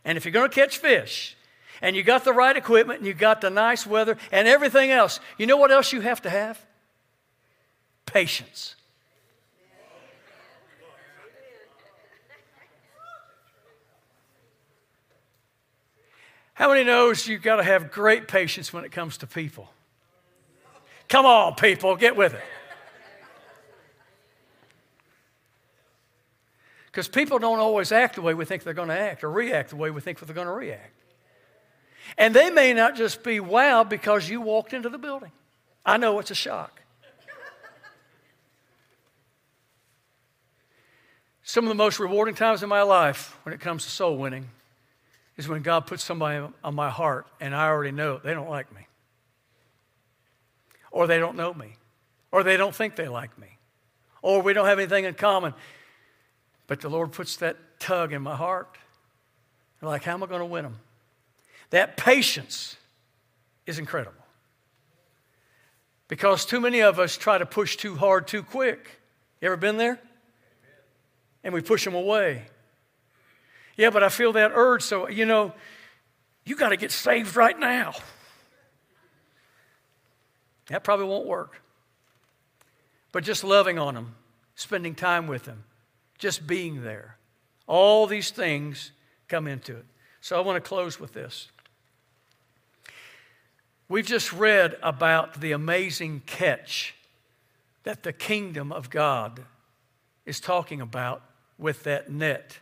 and 0.05 0.19
if 0.19 0.25
you're 0.25 0.33
going 0.33 0.51
to 0.51 0.55
catch 0.55 0.79
fish, 0.79 1.37
and 1.83 1.97
you 1.97 2.03
got 2.03 2.25
the 2.25 2.33
right 2.33 2.57
equipment, 2.57 3.01
and 3.01 3.07
you 3.07 3.15
got 3.15 3.41
the 3.41 3.51
nice 3.51 3.87
weather, 3.87 4.17
and 4.33 4.49
everything 4.49 4.91
else, 4.91 5.21
you 5.39 5.47
know 5.47 5.57
what 5.57 5.71
else 5.71 5.93
you 5.93 6.01
have 6.01 6.23
to 6.23 6.31
have? 6.31 6.65
Patience. 8.07 8.77
How 16.55 16.71
many 16.71 16.85
knows 16.85 17.29
you've 17.29 17.43
got 17.43 17.57
to 17.57 17.63
have 17.63 17.93
great 17.93 18.29
patience 18.29 18.73
when 18.73 18.85
it 18.85 18.91
comes 18.91 19.19
to 19.19 19.27
people? 19.27 19.69
Come 21.07 21.27
on, 21.27 21.55
people, 21.55 21.95
get 21.97 22.17
with 22.17 22.33
it. 22.33 22.43
Because 26.87 27.09
people 27.09 27.39
don't 27.39 27.59
always 27.59 27.93
act 27.93 28.15
the 28.15 28.23
way 28.23 28.33
we 28.33 28.47
think 28.47 28.63
they're 28.63 28.73
going 28.73 28.89
to 28.89 28.99
act 28.99 29.23
or 29.23 29.31
react 29.31 29.69
the 29.69 29.77
way 29.77 29.91
we 29.91 30.01
think 30.01 30.19
they're 30.19 30.35
going 30.35 30.47
to 30.47 30.53
react. 30.55 30.95
And 32.19 32.35
they 32.35 32.51
may 32.51 32.73
not 32.73 32.97
just 32.97 33.23
be 33.23 33.39
wowed 33.39 33.89
because 33.89 34.29
you 34.29 34.41
walked 34.41 34.73
into 34.73 34.89
the 34.89 34.99
building. 34.99 35.33
I 35.85 35.97
know 35.97 36.19
it's 36.19 36.31
a 36.31 36.35
shock. 36.35 36.81
Some 41.43 41.65
of 41.65 41.69
the 41.69 41.77
most 41.77 42.01
rewarding 42.01 42.35
times 42.35 42.65
in 42.65 42.69
my 42.69 42.83
life 42.83 43.39
when 43.45 43.55
it 43.55 43.61
comes 43.61 43.85
to 43.85 43.91
soul 43.91 44.17
winning 44.17 44.49
is 45.37 45.47
when 45.47 45.63
God 45.63 45.87
puts 45.87 46.03
somebody 46.03 46.45
on 46.65 46.75
my 46.75 46.91
heart 46.91 47.27
and 47.41 47.55
I 47.55 47.69
already 47.69 47.93
know 47.93 48.19
they 48.19 48.35
don't 48.35 48.51
like 48.51 48.75
me, 48.75 48.87
or 50.91 51.07
they 51.07 51.19
don't 51.19 51.37
know 51.37 51.55
me, 51.55 51.77
or 52.33 52.43
they 52.43 52.57
don't 52.57 52.75
think 52.75 52.97
they 52.97 53.07
like 53.07 53.39
me, 53.39 53.59
or 54.23 54.43
we 54.43 54.55
don't 54.55 54.67
have 54.67 54.81
anything 54.81 55.05
in 55.05 55.15
common. 55.15 55.55
But 56.67 56.81
the 56.81 56.89
Lord 56.89 57.13
puts 57.13 57.37
that 57.37 57.57
tug 57.79 58.13
in 58.13 58.23
my 58.23 58.35
heart. 58.35 58.77
I'm 59.81 59.87
like, 59.87 60.03
how 60.03 60.15
am 60.15 60.25
I 60.25 60.27
going 60.27 60.41
to 60.41 60.47
win 60.47 60.65
them? 60.65 60.81
That 61.71 61.97
patience 61.97 62.77
is 63.67 63.79
incredible. 63.79 64.15
Because 66.09 66.47
too 66.47 66.61
many 66.61 66.81
of 66.81 66.99
us 66.99 67.17
try 67.17 67.37
to 67.39 67.47
push 67.47 67.77
too 67.77 67.97
hard 67.97 68.29
too 68.29 68.43
quick. 68.43 69.01
You 69.41 69.47
ever 69.47 69.57
been 69.57 69.77
there? 69.77 69.99
And 71.43 71.53
we 71.53 71.61
push 71.61 71.85
them 71.85 71.95
away. 71.95 72.45
Yeah, 73.77 73.91
but 73.91 74.03
I 74.03 74.09
feel 74.09 74.33
that 74.33 74.53
urge, 74.55 74.83
so, 74.83 75.09
you 75.09 75.27
know, 75.27 75.53
you 76.45 76.57
got 76.57 76.71
to 76.71 76.77
get 76.77 76.93
saved 76.93 77.37
right 77.37 77.59
now. 77.59 77.93
That 80.69 80.85
probably 80.85 81.07
won't 81.07 81.27
work. 81.27 81.61
But 83.13 83.25
just 83.25 83.45
loving 83.45 83.79
on 83.79 83.95
them, 83.95 84.15
spending 84.55 84.95
time 84.95 85.27
with 85.27 85.45
them, 85.45 85.65
just 86.19 86.47
being 86.47 86.83
there, 86.83 87.17
all 87.67 88.07
these 88.07 88.31
things 88.31 88.93
come 89.29 89.47
into 89.47 89.77
it. 89.77 89.85
So 90.21 90.37
I 90.37 90.41
want 90.41 90.63
to 90.63 90.67
close 90.67 90.99
with 90.99 91.13
this. 91.13 91.49
We've 93.89 94.07
just 94.07 94.33
read 94.33 94.77
about 94.83 95.41
the 95.41 95.53
amazing 95.53 96.23
catch 96.27 96.95
that 97.85 98.03
the 98.03 98.13
kingdom 98.13 98.73
of 98.73 98.91
God 98.91 99.45
is 100.25 100.41
talking 100.41 100.81
about 100.81 101.23
with 101.57 101.85
that 101.85 102.11
net. 102.11 102.59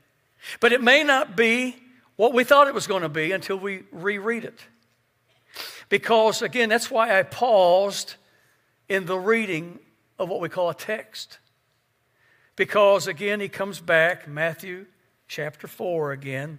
But 0.60 0.72
it 0.72 0.82
may 0.82 1.02
not 1.02 1.34
be 1.34 1.76
what 2.16 2.34
we 2.34 2.44
thought 2.44 2.68
it 2.68 2.74
was 2.74 2.86
going 2.86 3.02
to 3.02 3.08
be 3.08 3.32
until 3.32 3.56
we 3.56 3.84
reread 3.90 4.44
it. 4.44 4.60
Because, 5.88 6.42
again, 6.42 6.68
that's 6.68 6.90
why 6.90 7.18
I 7.18 7.22
paused 7.22 8.16
in 8.88 9.06
the 9.06 9.18
reading 9.18 9.78
of 10.18 10.28
what 10.28 10.40
we 10.40 10.48
call 10.48 10.68
a 10.68 10.74
text. 10.74 11.38
Because, 12.56 13.06
again, 13.06 13.40
he 13.40 13.48
comes 13.48 13.80
back, 13.80 14.28
Matthew 14.28 14.86
chapter 15.26 15.66
4 15.66 16.12
again, 16.12 16.58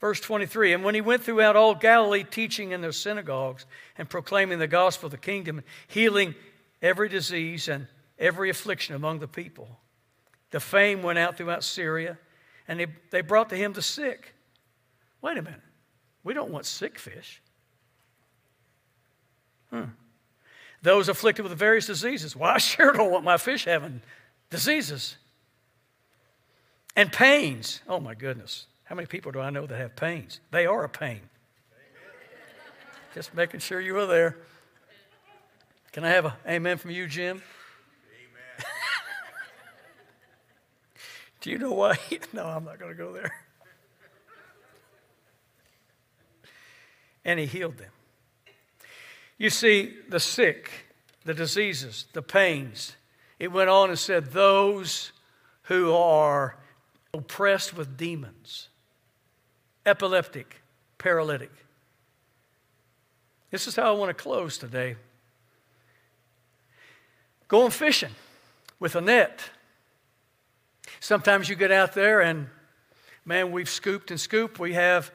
verse 0.00 0.20
23. 0.20 0.72
And 0.72 0.84
when 0.84 0.94
he 0.94 1.00
went 1.00 1.22
throughout 1.22 1.56
all 1.56 1.74
Galilee, 1.74 2.24
teaching 2.24 2.72
in 2.72 2.80
their 2.80 2.92
synagogues 2.92 3.66
and 3.98 4.08
proclaiming 4.08 4.58
the 4.58 4.66
gospel 4.66 5.06
of 5.06 5.12
the 5.12 5.18
kingdom, 5.18 5.62
healing 5.88 6.34
every 6.82 7.08
disease 7.08 7.68
and 7.68 7.86
every 8.18 8.50
affliction 8.50 8.94
among 8.94 9.20
the 9.20 9.28
people, 9.28 9.78
the 10.50 10.60
fame 10.60 11.02
went 11.02 11.18
out 11.18 11.36
throughout 11.36 11.62
Syria 11.62 12.18
and 12.66 12.80
they, 12.80 12.86
they 13.10 13.20
brought 13.20 13.50
to 13.50 13.56
him 13.56 13.72
the 13.72 13.82
sick. 13.82 14.34
Wait 15.22 15.36
a 15.36 15.42
minute. 15.42 15.60
We 16.24 16.34
don't 16.34 16.50
want 16.50 16.66
sick 16.66 16.98
fish. 16.98 17.40
Hmm. 19.70 19.84
Those 20.82 21.08
afflicted 21.08 21.44
with 21.44 21.56
various 21.58 21.86
diseases. 21.86 22.34
Well, 22.40 22.50
I 22.50 22.58
sure 22.58 22.92
don't 22.92 23.10
want 23.10 23.24
my 23.24 23.36
fish 23.36 23.64
having 23.64 24.02
diseases. 24.50 25.16
And 26.96 27.12
pains. 27.12 27.80
Oh, 27.88 28.00
my 28.00 28.14
goodness. 28.14 28.66
How 28.90 28.96
many 28.96 29.06
people 29.06 29.30
do 29.30 29.38
I 29.38 29.50
know 29.50 29.66
that 29.66 29.78
have 29.78 29.94
pains? 29.94 30.40
They 30.50 30.66
are 30.66 30.82
a 30.82 30.88
pain. 30.88 31.20
Just 33.14 33.32
making 33.36 33.60
sure 33.60 33.80
you 33.80 33.94
were 33.94 34.06
there. 34.06 34.36
Can 35.92 36.02
I 36.02 36.08
have 36.08 36.24
an 36.24 36.32
amen 36.48 36.76
from 36.76 36.90
you, 36.90 37.06
Jim? 37.06 37.40
Amen. 38.10 38.58
do 41.40 41.52
you 41.52 41.58
know 41.58 41.70
why? 41.70 42.00
no, 42.32 42.46
I'm 42.46 42.64
not 42.64 42.80
going 42.80 42.90
to 42.90 42.98
go 42.98 43.12
there. 43.12 43.32
and 47.24 47.38
he 47.38 47.46
healed 47.46 47.78
them. 47.78 47.92
You 49.38 49.50
see, 49.50 49.94
the 50.08 50.18
sick, 50.18 50.68
the 51.24 51.34
diseases, 51.34 52.06
the 52.12 52.22
pains, 52.22 52.96
it 53.38 53.52
went 53.52 53.70
on 53.70 53.90
and 53.90 53.98
said, 53.98 54.32
those 54.32 55.12
who 55.62 55.94
are 55.94 56.56
oppressed 57.14 57.76
with 57.76 57.96
demons, 57.96 58.66
epileptic, 59.86 60.62
paralytic. 60.98 61.50
This 63.50 63.66
is 63.66 63.76
how 63.76 63.94
I 63.94 63.98
want 63.98 64.10
to 64.16 64.22
close 64.22 64.58
today. 64.58 64.96
Going 67.48 67.70
fishing 67.70 68.14
with 68.78 68.94
a 68.94 69.00
net 69.00 69.50
Sometimes 70.98 71.48
you 71.48 71.56
get 71.56 71.70
out 71.70 71.94
there 71.94 72.20
and, 72.20 72.48
man, 73.24 73.52
we've 73.52 73.68
scooped 73.68 74.10
and 74.10 74.20
scooped. 74.20 74.58
We 74.58 74.74
have 74.74 75.10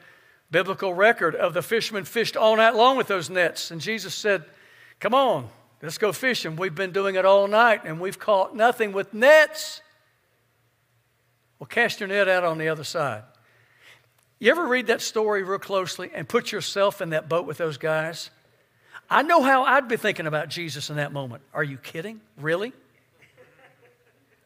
biblical 0.50 0.94
record 0.94 1.34
of 1.34 1.54
the 1.54 1.62
fishermen 1.62 2.04
fished 2.04 2.36
all 2.36 2.56
night 2.56 2.74
long 2.74 2.96
with 2.96 3.08
those 3.08 3.30
nets. 3.30 3.70
And 3.70 3.80
Jesus 3.80 4.14
said, 4.14 4.44
Come 4.98 5.14
on, 5.14 5.48
let's 5.82 5.98
go 5.98 6.12
fishing. 6.12 6.56
We've 6.56 6.74
been 6.74 6.92
doing 6.92 7.14
it 7.16 7.24
all 7.24 7.46
night 7.46 7.82
and 7.84 8.00
we've 8.00 8.18
caught 8.18 8.56
nothing 8.56 8.92
with 8.92 9.12
nets. 9.12 9.82
Well, 11.58 11.66
cast 11.66 12.00
your 12.00 12.08
net 12.08 12.28
out 12.28 12.44
on 12.44 12.58
the 12.58 12.68
other 12.68 12.84
side. 12.84 13.22
You 14.38 14.50
ever 14.50 14.66
read 14.66 14.88
that 14.88 15.00
story 15.00 15.42
real 15.42 15.58
closely 15.58 16.10
and 16.12 16.28
put 16.28 16.52
yourself 16.52 17.00
in 17.00 17.10
that 17.10 17.28
boat 17.28 17.46
with 17.46 17.56
those 17.56 17.78
guys? 17.78 18.30
I 19.08 19.22
know 19.22 19.42
how 19.42 19.64
I'd 19.64 19.88
be 19.88 19.96
thinking 19.96 20.26
about 20.26 20.48
Jesus 20.48 20.90
in 20.90 20.96
that 20.96 21.12
moment. 21.12 21.42
Are 21.54 21.64
you 21.64 21.78
kidding? 21.78 22.20
Really? 22.36 22.72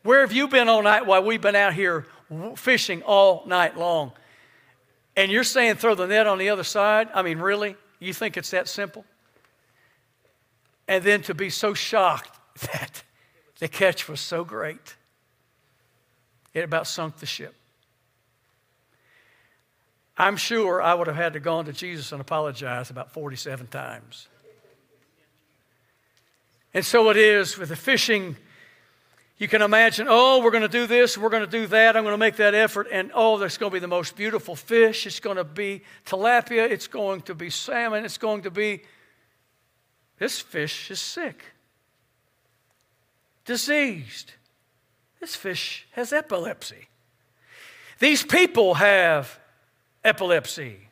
Where 0.02 0.20
have 0.20 0.32
you 0.32 0.48
been 0.48 0.68
all 0.68 0.82
night 0.82 1.06
while 1.06 1.22
we've 1.24 1.40
been 1.40 1.56
out 1.56 1.74
here 1.74 2.06
fishing 2.56 3.02
all 3.02 3.42
night 3.46 3.76
long? 3.76 4.12
And 5.16 5.30
you're 5.30 5.44
saying 5.44 5.76
throw 5.76 5.94
the 5.94 6.06
net 6.06 6.26
on 6.26 6.38
the 6.38 6.50
other 6.50 6.62
side? 6.62 7.08
I 7.12 7.22
mean, 7.22 7.38
really? 7.38 7.76
You 7.98 8.14
think 8.14 8.36
it's 8.36 8.50
that 8.50 8.68
simple? 8.68 9.04
And 10.86 11.02
then 11.04 11.22
to 11.22 11.34
be 11.34 11.50
so 11.50 11.74
shocked 11.74 12.38
that 12.72 13.02
the 13.58 13.68
catch 13.68 14.08
was 14.08 14.20
so 14.20 14.44
great, 14.44 14.96
it 16.54 16.64
about 16.64 16.86
sunk 16.86 17.16
the 17.16 17.26
ship. 17.26 17.54
I'm 20.20 20.36
sure 20.36 20.82
I 20.82 20.92
would 20.92 21.06
have 21.06 21.16
had 21.16 21.32
to 21.32 21.40
go 21.40 21.62
to 21.62 21.72
Jesus 21.72 22.12
and 22.12 22.20
apologize 22.20 22.90
about 22.90 23.10
47 23.12 23.68
times. 23.68 24.28
And 26.74 26.84
so 26.84 27.10
it 27.10 27.16
is 27.16 27.58
with 27.58 27.70
the 27.70 27.76
fishing 27.76 28.36
You 29.40 29.48
can 29.48 29.62
imagine, 29.62 30.06
oh, 30.06 30.42
we're 30.44 30.50
going 30.50 30.64
to 30.64 30.68
do 30.68 30.86
this, 30.86 31.16
we're 31.16 31.30
going 31.30 31.42
to 31.42 31.50
do 31.50 31.66
that, 31.68 31.96
I'm 31.96 32.04
going 32.04 32.12
to 32.12 32.18
make 32.18 32.36
that 32.36 32.54
effort, 32.54 32.88
and 32.92 33.10
oh, 33.14 33.38
there's 33.38 33.56
going 33.56 33.70
to 33.70 33.74
be 33.74 33.80
the 33.80 33.88
most 33.88 34.14
beautiful 34.14 34.54
fish. 34.54 35.06
It's 35.06 35.18
going 35.18 35.38
to 35.38 35.44
be 35.44 35.80
tilapia, 36.04 36.70
it's 36.70 36.86
going 36.86 37.22
to 37.22 37.34
be 37.34 37.48
salmon, 37.48 38.04
it's 38.04 38.18
going 38.18 38.42
to 38.42 38.50
be. 38.50 38.82
This 40.18 40.40
fish 40.40 40.90
is 40.90 41.00
sick, 41.00 41.42
diseased. 43.46 44.32
This 45.20 45.34
fish 45.34 45.86
has 45.92 46.12
epilepsy. 46.12 46.88
These 47.98 48.24
people 48.24 48.74
have 48.74 49.39
epilepsy, 50.04 50.88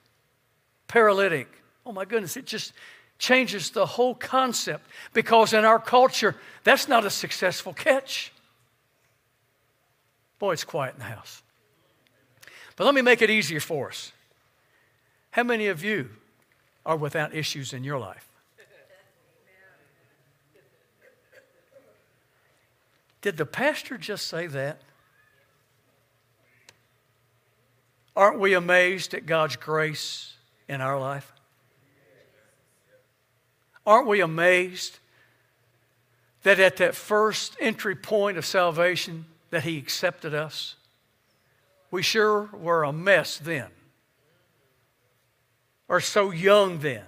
paralytic. 0.87 1.49
Oh 1.85 1.92
my 1.92 2.05
goodness, 2.05 2.37
it 2.37 2.47
just 2.47 2.73
changes 3.18 3.71
the 3.71 3.87
whole 3.87 4.14
concept 4.14 4.87
because 5.12 5.53
in 5.53 5.64
our 5.64 5.79
culture, 5.79 6.37
that's 6.64 6.88
not 6.88 7.05
a 7.05 7.11
successful 7.11 7.73
catch. 7.73 8.33
Boy, 10.38 10.53
it's 10.53 10.64
quiet 10.64 10.94
in 10.94 11.01
the 11.01 11.07
house. 11.07 11.42
But 12.77 12.85
let 12.85 12.94
me 12.94 13.03
make 13.03 13.23
it 13.23 13.31
easier 13.31 13.61
for 13.61 13.88
us. 13.88 14.12
How 15.33 15.42
many 15.42 15.66
of 15.66 15.83
you 15.83 16.11
are 16.87 16.97
without 16.97 17.35
issues 17.35 17.73
in 17.73 17.83
your 17.83 17.99
life? 17.99 18.29
Did 23.21 23.37
the 23.37 23.47
pastor 23.47 23.99
just 23.99 24.29
say 24.29 24.47
that? 24.47 24.81
Aren't 28.18 28.40
we 28.40 28.54
amazed 28.54 29.14
at 29.14 29.26
God's 29.26 29.54
grace 29.54 30.35
in 30.68 30.81
our 30.81 30.98
life? 30.98 31.33
Aren't 33.87 34.09
we 34.09 34.20
amazed 34.20 34.98
that 36.42 36.59
at 36.59 36.78
that 36.78 36.96
first 36.96 37.57
entry 37.61 37.94
point 37.94 38.37
of 38.37 38.44
salvation, 38.44 39.26
that 39.50 39.62
He 39.62 39.78
accepted 39.78 40.35
us? 40.35 40.74
We 41.92 42.02
sure 42.02 42.50
were 42.52 42.83
a 42.83 42.92
mess 42.92 43.38
then, 43.38 43.68
or 45.87 46.00
so 46.00 46.33
young 46.33 46.81
then, 46.81 47.04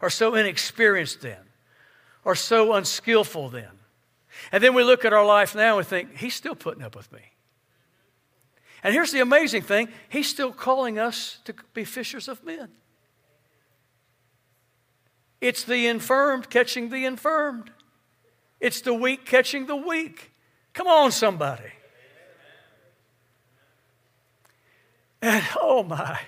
or 0.00 0.10
so 0.10 0.36
inexperienced 0.36 1.22
then, 1.22 1.42
or 2.24 2.36
so 2.36 2.72
unskillful 2.72 3.48
then. 3.48 3.80
And 4.52 4.62
then 4.62 4.74
we 4.74 4.84
look 4.84 5.04
at 5.04 5.12
our 5.12 5.26
life 5.26 5.56
now 5.56 5.78
and 5.78 5.86
think, 5.86 6.18
He's 6.18 6.36
still 6.36 6.54
putting 6.54 6.84
up 6.84 6.94
with 6.94 7.12
me. 7.12 7.31
And 8.82 8.92
here's 8.92 9.12
the 9.12 9.20
amazing 9.20 9.62
thing 9.62 9.88
He's 10.08 10.28
still 10.28 10.52
calling 10.52 10.98
us 10.98 11.38
to 11.44 11.54
be 11.74 11.84
fishers 11.84 12.28
of 12.28 12.44
men. 12.44 12.68
It's 15.40 15.64
the 15.64 15.88
infirmed 15.88 16.50
catching 16.50 16.88
the 16.88 17.04
infirmed, 17.04 17.70
it's 18.60 18.80
the 18.80 18.94
weak 18.94 19.26
catching 19.26 19.66
the 19.66 19.76
weak. 19.76 20.30
Come 20.72 20.86
on, 20.86 21.12
somebody. 21.12 21.70
And 25.20 25.44
oh 25.60 25.84
my, 25.84 26.18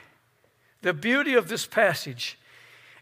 the 0.83 0.93
beauty 0.93 1.35
of 1.35 1.49
this 1.49 1.67
passage. 1.67 2.38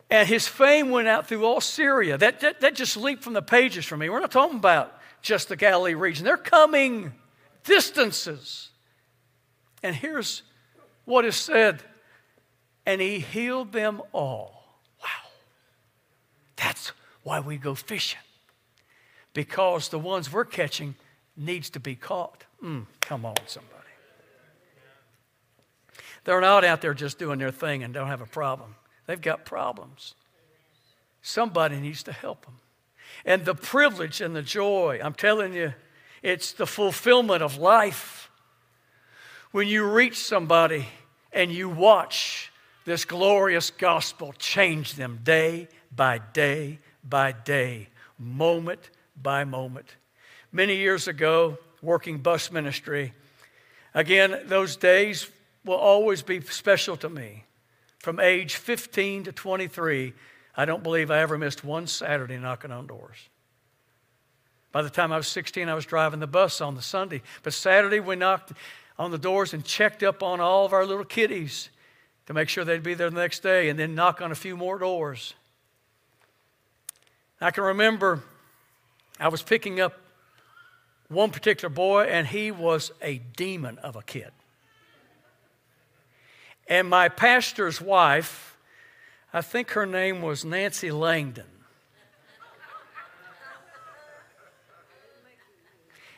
And 0.08 0.28
his 0.28 0.46
fame 0.46 0.90
went 0.90 1.08
out 1.08 1.26
through 1.26 1.44
all 1.44 1.60
Syria. 1.60 2.18
That, 2.18 2.40
that, 2.40 2.60
that 2.60 2.74
just 2.74 2.96
leaped 2.98 3.22
from 3.22 3.32
the 3.32 3.42
pages 3.42 3.86
for 3.86 3.96
me. 3.96 4.10
We're 4.10 4.20
not 4.20 4.30
talking 4.30 4.58
about 4.58 4.98
just 5.22 5.48
the 5.48 5.56
Galilee 5.56 5.94
region, 5.94 6.24
they're 6.24 6.36
coming 6.36 7.12
distances. 7.64 8.71
And 9.82 9.96
here's 9.96 10.42
what 11.04 11.24
is 11.24 11.36
said 11.36 11.82
and 12.86 13.00
he 13.00 13.18
healed 13.20 13.72
them 13.72 14.02
all. 14.12 14.64
Wow. 15.00 15.30
That's 16.56 16.92
why 17.22 17.40
we 17.40 17.56
go 17.56 17.74
fishing. 17.74 18.20
Because 19.34 19.88
the 19.88 19.98
ones 19.98 20.32
we're 20.32 20.44
catching 20.44 20.94
needs 21.36 21.70
to 21.70 21.80
be 21.80 21.94
caught. 21.94 22.44
Mm, 22.62 22.86
come 23.00 23.24
on, 23.24 23.36
somebody. 23.46 23.78
They're 26.24 26.40
not 26.40 26.64
out 26.64 26.80
there 26.80 26.94
just 26.94 27.18
doing 27.18 27.38
their 27.38 27.50
thing 27.50 27.82
and 27.82 27.92
don't 27.92 28.08
have 28.08 28.20
a 28.20 28.26
problem. 28.26 28.76
They've 29.06 29.20
got 29.20 29.44
problems. 29.44 30.14
Somebody 31.20 31.80
needs 31.80 32.02
to 32.04 32.12
help 32.12 32.44
them. 32.44 32.58
And 33.24 33.44
the 33.44 33.54
privilege 33.54 34.20
and 34.20 34.34
the 34.34 34.42
joy, 34.42 35.00
I'm 35.02 35.14
telling 35.14 35.52
you, 35.52 35.74
it's 36.22 36.52
the 36.52 36.66
fulfillment 36.66 37.42
of 37.42 37.58
life. 37.58 38.21
When 39.52 39.68
you 39.68 39.84
reach 39.84 40.16
somebody 40.16 40.88
and 41.30 41.52
you 41.52 41.68
watch 41.68 42.50
this 42.86 43.04
glorious 43.04 43.70
gospel 43.70 44.32
change 44.38 44.94
them 44.94 45.20
day 45.22 45.68
by 45.94 46.20
day 46.32 46.78
by 47.04 47.32
day, 47.32 47.88
moment 48.18 48.88
by 49.20 49.44
moment. 49.44 49.96
Many 50.52 50.76
years 50.76 51.06
ago, 51.06 51.58
working 51.82 52.18
bus 52.18 52.50
ministry, 52.50 53.12
again, 53.92 54.40
those 54.46 54.76
days 54.76 55.28
will 55.66 55.76
always 55.76 56.22
be 56.22 56.40
special 56.40 56.96
to 56.96 57.10
me. 57.10 57.44
From 57.98 58.20
age 58.20 58.56
15 58.56 59.24
to 59.24 59.32
23, 59.32 60.14
I 60.56 60.64
don't 60.64 60.82
believe 60.82 61.10
I 61.10 61.20
ever 61.20 61.36
missed 61.36 61.62
one 61.62 61.86
Saturday 61.86 62.38
knocking 62.38 62.72
on 62.72 62.86
doors. 62.86 63.18
By 64.72 64.80
the 64.80 64.90
time 64.90 65.12
I 65.12 65.18
was 65.18 65.28
16, 65.28 65.68
I 65.68 65.74
was 65.74 65.84
driving 65.84 66.20
the 66.20 66.26
bus 66.26 66.62
on 66.62 66.74
the 66.74 66.82
Sunday. 66.82 67.20
But 67.42 67.52
Saturday, 67.52 68.00
we 68.00 68.16
knocked 68.16 68.52
on 68.98 69.10
the 69.10 69.18
doors 69.18 69.54
and 69.54 69.64
checked 69.64 70.02
up 70.02 70.22
on 70.22 70.40
all 70.40 70.64
of 70.64 70.72
our 70.72 70.86
little 70.86 71.04
kiddies 71.04 71.70
to 72.26 72.34
make 72.34 72.48
sure 72.48 72.64
they'd 72.64 72.82
be 72.82 72.94
there 72.94 73.10
the 73.10 73.20
next 73.20 73.42
day 73.42 73.68
and 73.68 73.78
then 73.78 73.94
knock 73.94 74.20
on 74.20 74.30
a 74.32 74.34
few 74.34 74.56
more 74.56 74.78
doors. 74.78 75.34
I 77.40 77.50
can 77.50 77.64
remember 77.64 78.22
I 79.18 79.28
was 79.28 79.42
picking 79.42 79.80
up 79.80 79.98
one 81.08 81.30
particular 81.30 81.72
boy, 81.72 82.04
and 82.04 82.26
he 82.26 82.50
was 82.50 82.90
a 83.02 83.18
demon 83.36 83.78
of 83.78 83.96
a 83.96 84.02
kid. 84.02 84.30
And 86.66 86.88
my 86.88 87.08
pastor's 87.08 87.80
wife, 87.80 88.56
I 89.32 89.42
think 89.42 89.70
her 89.72 89.84
name 89.86 90.22
was 90.22 90.44
Nancy 90.44 90.90
Langdon. 90.90 91.44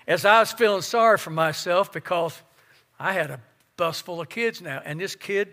As 0.07 0.25
I 0.25 0.41
was 0.41 0.53
feeling 0.53 0.83
sorry 0.83 1.19
for 1.19 1.31
myself 1.31 1.91
because 1.93 2.41
I 3.05 3.13
had 3.13 3.31
a 3.31 3.39
bus 3.77 4.01
full 4.01 4.23
of 4.23 4.31
kids 4.31 4.63
now, 4.63 4.81
and 4.83 4.99
this 4.99 5.15
kid, 5.15 5.53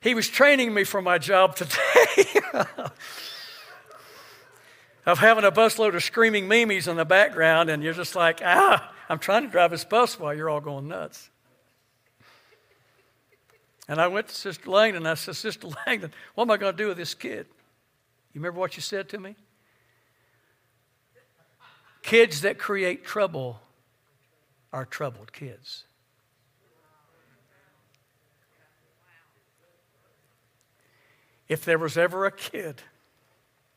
he 0.00 0.14
was 0.14 0.28
training 0.28 0.72
me 0.72 0.84
for 0.84 1.02
my 1.02 1.18
job 1.18 1.56
today. 1.56 2.24
of 5.06 5.18
having 5.18 5.42
a 5.42 5.50
busload 5.50 5.96
of 5.96 6.04
screaming 6.04 6.46
memes 6.46 6.86
in 6.86 6.96
the 6.96 7.04
background, 7.04 7.68
and 7.68 7.82
you're 7.82 7.94
just 7.94 8.14
like, 8.14 8.40
ah, 8.44 8.92
I'm 9.08 9.18
trying 9.18 9.42
to 9.42 9.48
drive 9.48 9.72
this 9.72 9.84
bus 9.84 10.20
while 10.20 10.32
you're 10.32 10.48
all 10.48 10.60
going 10.60 10.86
nuts. 10.86 11.30
And 13.88 14.00
I 14.00 14.06
went 14.06 14.28
to 14.28 14.34
Sister 14.34 14.70
Langdon 14.70 15.02
and 15.02 15.08
I 15.08 15.14
said, 15.14 15.34
Sister 15.34 15.66
Langdon, 15.86 16.12
what 16.36 16.44
am 16.44 16.52
I 16.52 16.58
going 16.58 16.76
to 16.76 16.80
do 16.80 16.86
with 16.86 16.96
this 16.96 17.12
kid? 17.12 17.48
You 18.32 18.40
remember 18.40 18.60
what 18.60 18.76
you 18.76 18.82
said 18.82 19.08
to 19.08 19.18
me? 19.18 19.34
Kids 22.02 22.42
that 22.42 22.56
create 22.56 23.04
trouble 23.04 23.60
are 24.72 24.84
troubled 24.84 25.32
kids. 25.32 25.86
If 31.50 31.64
there 31.64 31.78
was 31.78 31.98
ever 31.98 32.26
a 32.26 32.30
kid 32.30 32.80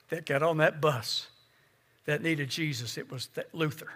that 0.10 0.28
got 0.28 0.44
on 0.44 0.58
that 0.58 0.80
bus 0.80 1.26
that 2.06 2.22
needed 2.22 2.48
Jesus, 2.48 3.00
it 3.00 3.12
was 3.12 3.30
Luther. 3.52 3.92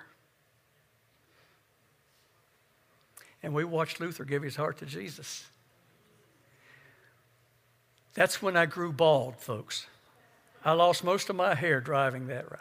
And 3.43 3.53
we 3.53 3.63
watched 3.63 3.99
Luther 3.99 4.25
give 4.25 4.41
his 4.41 4.55
heart 4.55 4.79
to 4.79 4.87
Jesus. 4.87 5.45
That's 8.15 8.41
when 8.41 8.57
I 8.57 8.65
grew 8.65 8.91
bald, 8.91 9.35
folks. 9.37 9.85
I 10.65 10.71
lost 10.71 11.03
most 11.03 11.29
of 11.29 11.35
my 11.35 11.53
hair 11.53 11.79
driving 11.79 12.25
that 12.27 12.49
route. 12.49 12.59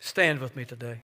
Stand 0.00 0.40
with 0.40 0.56
me 0.56 0.64
today. 0.64 1.02